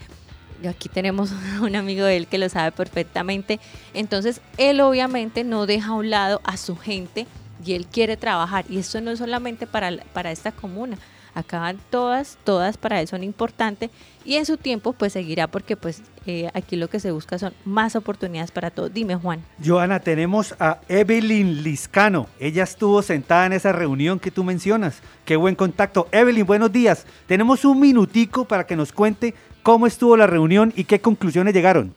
[0.67, 1.31] aquí tenemos
[1.61, 3.59] un amigo de él que lo sabe perfectamente.
[3.93, 7.27] Entonces, él obviamente no deja a un lado a su gente
[7.65, 8.65] y él quiere trabajar.
[8.69, 10.97] Y esto no es solamente para, para esta comuna.
[11.35, 13.91] Acaban todas, todas para él son importantes
[14.23, 17.53] y en su tiempo pues seguirá porque pues eh, aquí lo que se busca son
[17.65, 18.93] más oportunidades para todos.
[18.93, 19.43] Dime Juan.
[19.63, 22.27] Joana, tenemos a Evelyn Liscano.
[22.39, 25.01] Ella estuvo sentada en esa reunión que tú mencionas.
[25.25, 26.07] Qué buen contacto.
[26.13, 27.05] Evelyn, buenos días.
[27.27, 29.33] Tenemos un minutico para que nos cuente
[29.65, 31.95] cómo estuvo la reunión y qué conclusiones llegaron.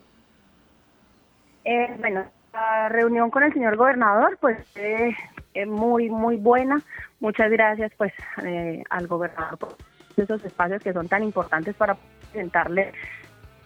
[1.66, 5.14] Eh, bueno, la reunión con el señor gobernador pues eh,
[5.66, 6.80] muy, muy buena.
[7.20, 9.76] Muchas gracias pues eh, al gobernador por
[10.16, 11.98] esos espacios que son tan importantes para
[12.32, 12.92] presentarle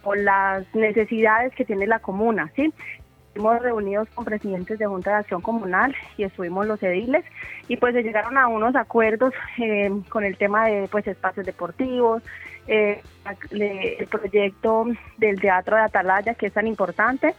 [0.02, 2.74] con las necesidades que tiene la comuna, ¿sí?
[3.28, 7.24] Estuvimos reunidos con presidentes de Junta de Acción Comunal y estuvimos los ediles
[7.68, 12.22] y pues se llegaron a unos acuerdos eh, con el tema de pues espacios deportivos,
[12.66, 13.02] eh,
[13.50, 14.86] el proyecto
[15.18, 17.34] del Teatro de Atalaya que es tan importante,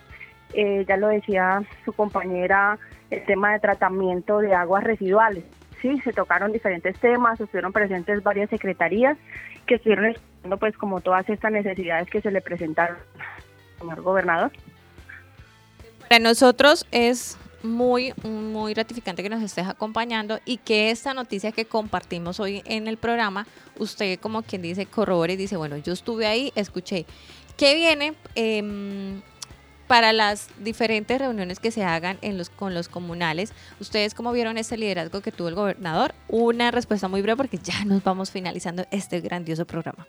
[0.54, 2.78] eh, ya lo decía su compañera,
[3.10, 5.44] el tema de tratamiento de aguas residuales.
[5.82, 9.18] Sí, se tocaron diferentes temas, estuvieron presentes varias secretarías
[9.66, 14.52] que estuvieron explicando pues como todas estas necesidades que se le presentaron al señor gobernador.
[16.10, 21.66] Para nosotros es muy, muy gratificante que nos estés acompañando y que esta noticia que
[21.66, 23.48] compartimos hoy en el programa,
[23.80, 27.06] usted como quien dice, corrobore y dice, bueno, yo estuve ahí, escuché.
[27.58, 29.22] ¿Qué viene eh,
[29.88, 33.54] para las diferentes reuniones que se hagan en los, con los comunales?
[33.80, 36.14] ¿Ustedes cómo vieron ese liderazgo que tuvo el gobernador?
[36.28, 40.08] Una respuesta muy breve porque ya nos vamos finalizando este grandioso programa.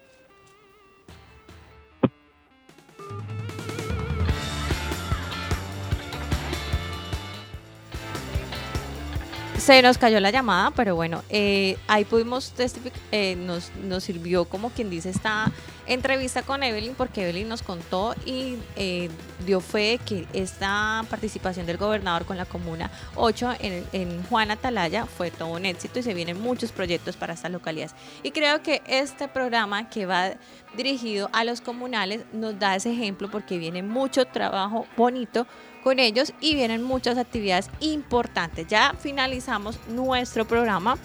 [9.65, 14.45] Se nos cayó la llamada, pero bueno, eh, ahí pudimos testificar, eh, nos, nos sirvió
[14.45, 15.51] como quien dice esta
[15.87, 19.09] entrevista con Evelyn, porque Evelyn nos contó y eh,
[19.47, 25.07] dio fe que esta participación del gobernador con la Comuna 8 en, en Juan Atalaya
[25.07, 27.95] fue todo un éxito y se vienen muchos proyectos para estas localidades.
[28.23, 30.33] Y creo que este programa que va
[30.77, 35.47] dirigido a los comunales nos da ese ejemplo porque viene mucho trabajo bonito
[35.85, 38.67] con ellos y vienen muchas actividades importantes.
[38.67, 40.97] Ya finalizamos nuestro programa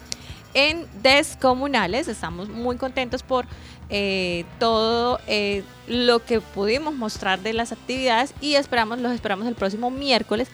[0.53, 2.07] en Descomunales.
[2.07, 3.45] Estamos muy contentos por
[3.89, 9.55] eh, todo eh, lo que pudimos mostrar de las actividades y esperamos, los esperamos el
[9.55, 10.47] próximo miércoles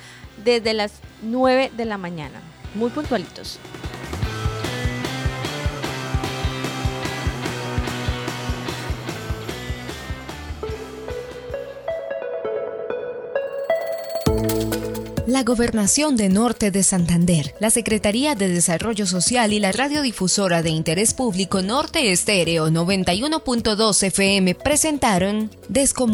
[0.43, 2.41] desde las 9 de la mañana.
[2.73, 3.59] Muy puntualitos.
[15.27, 20.69] La Gobernación de Norte de Santander, la Secretaría de Desarrollo Social y la radiodifusora de
[20.69, 26.05] interés público Norte Estéreo 91.2 FM presentaron Descomunicación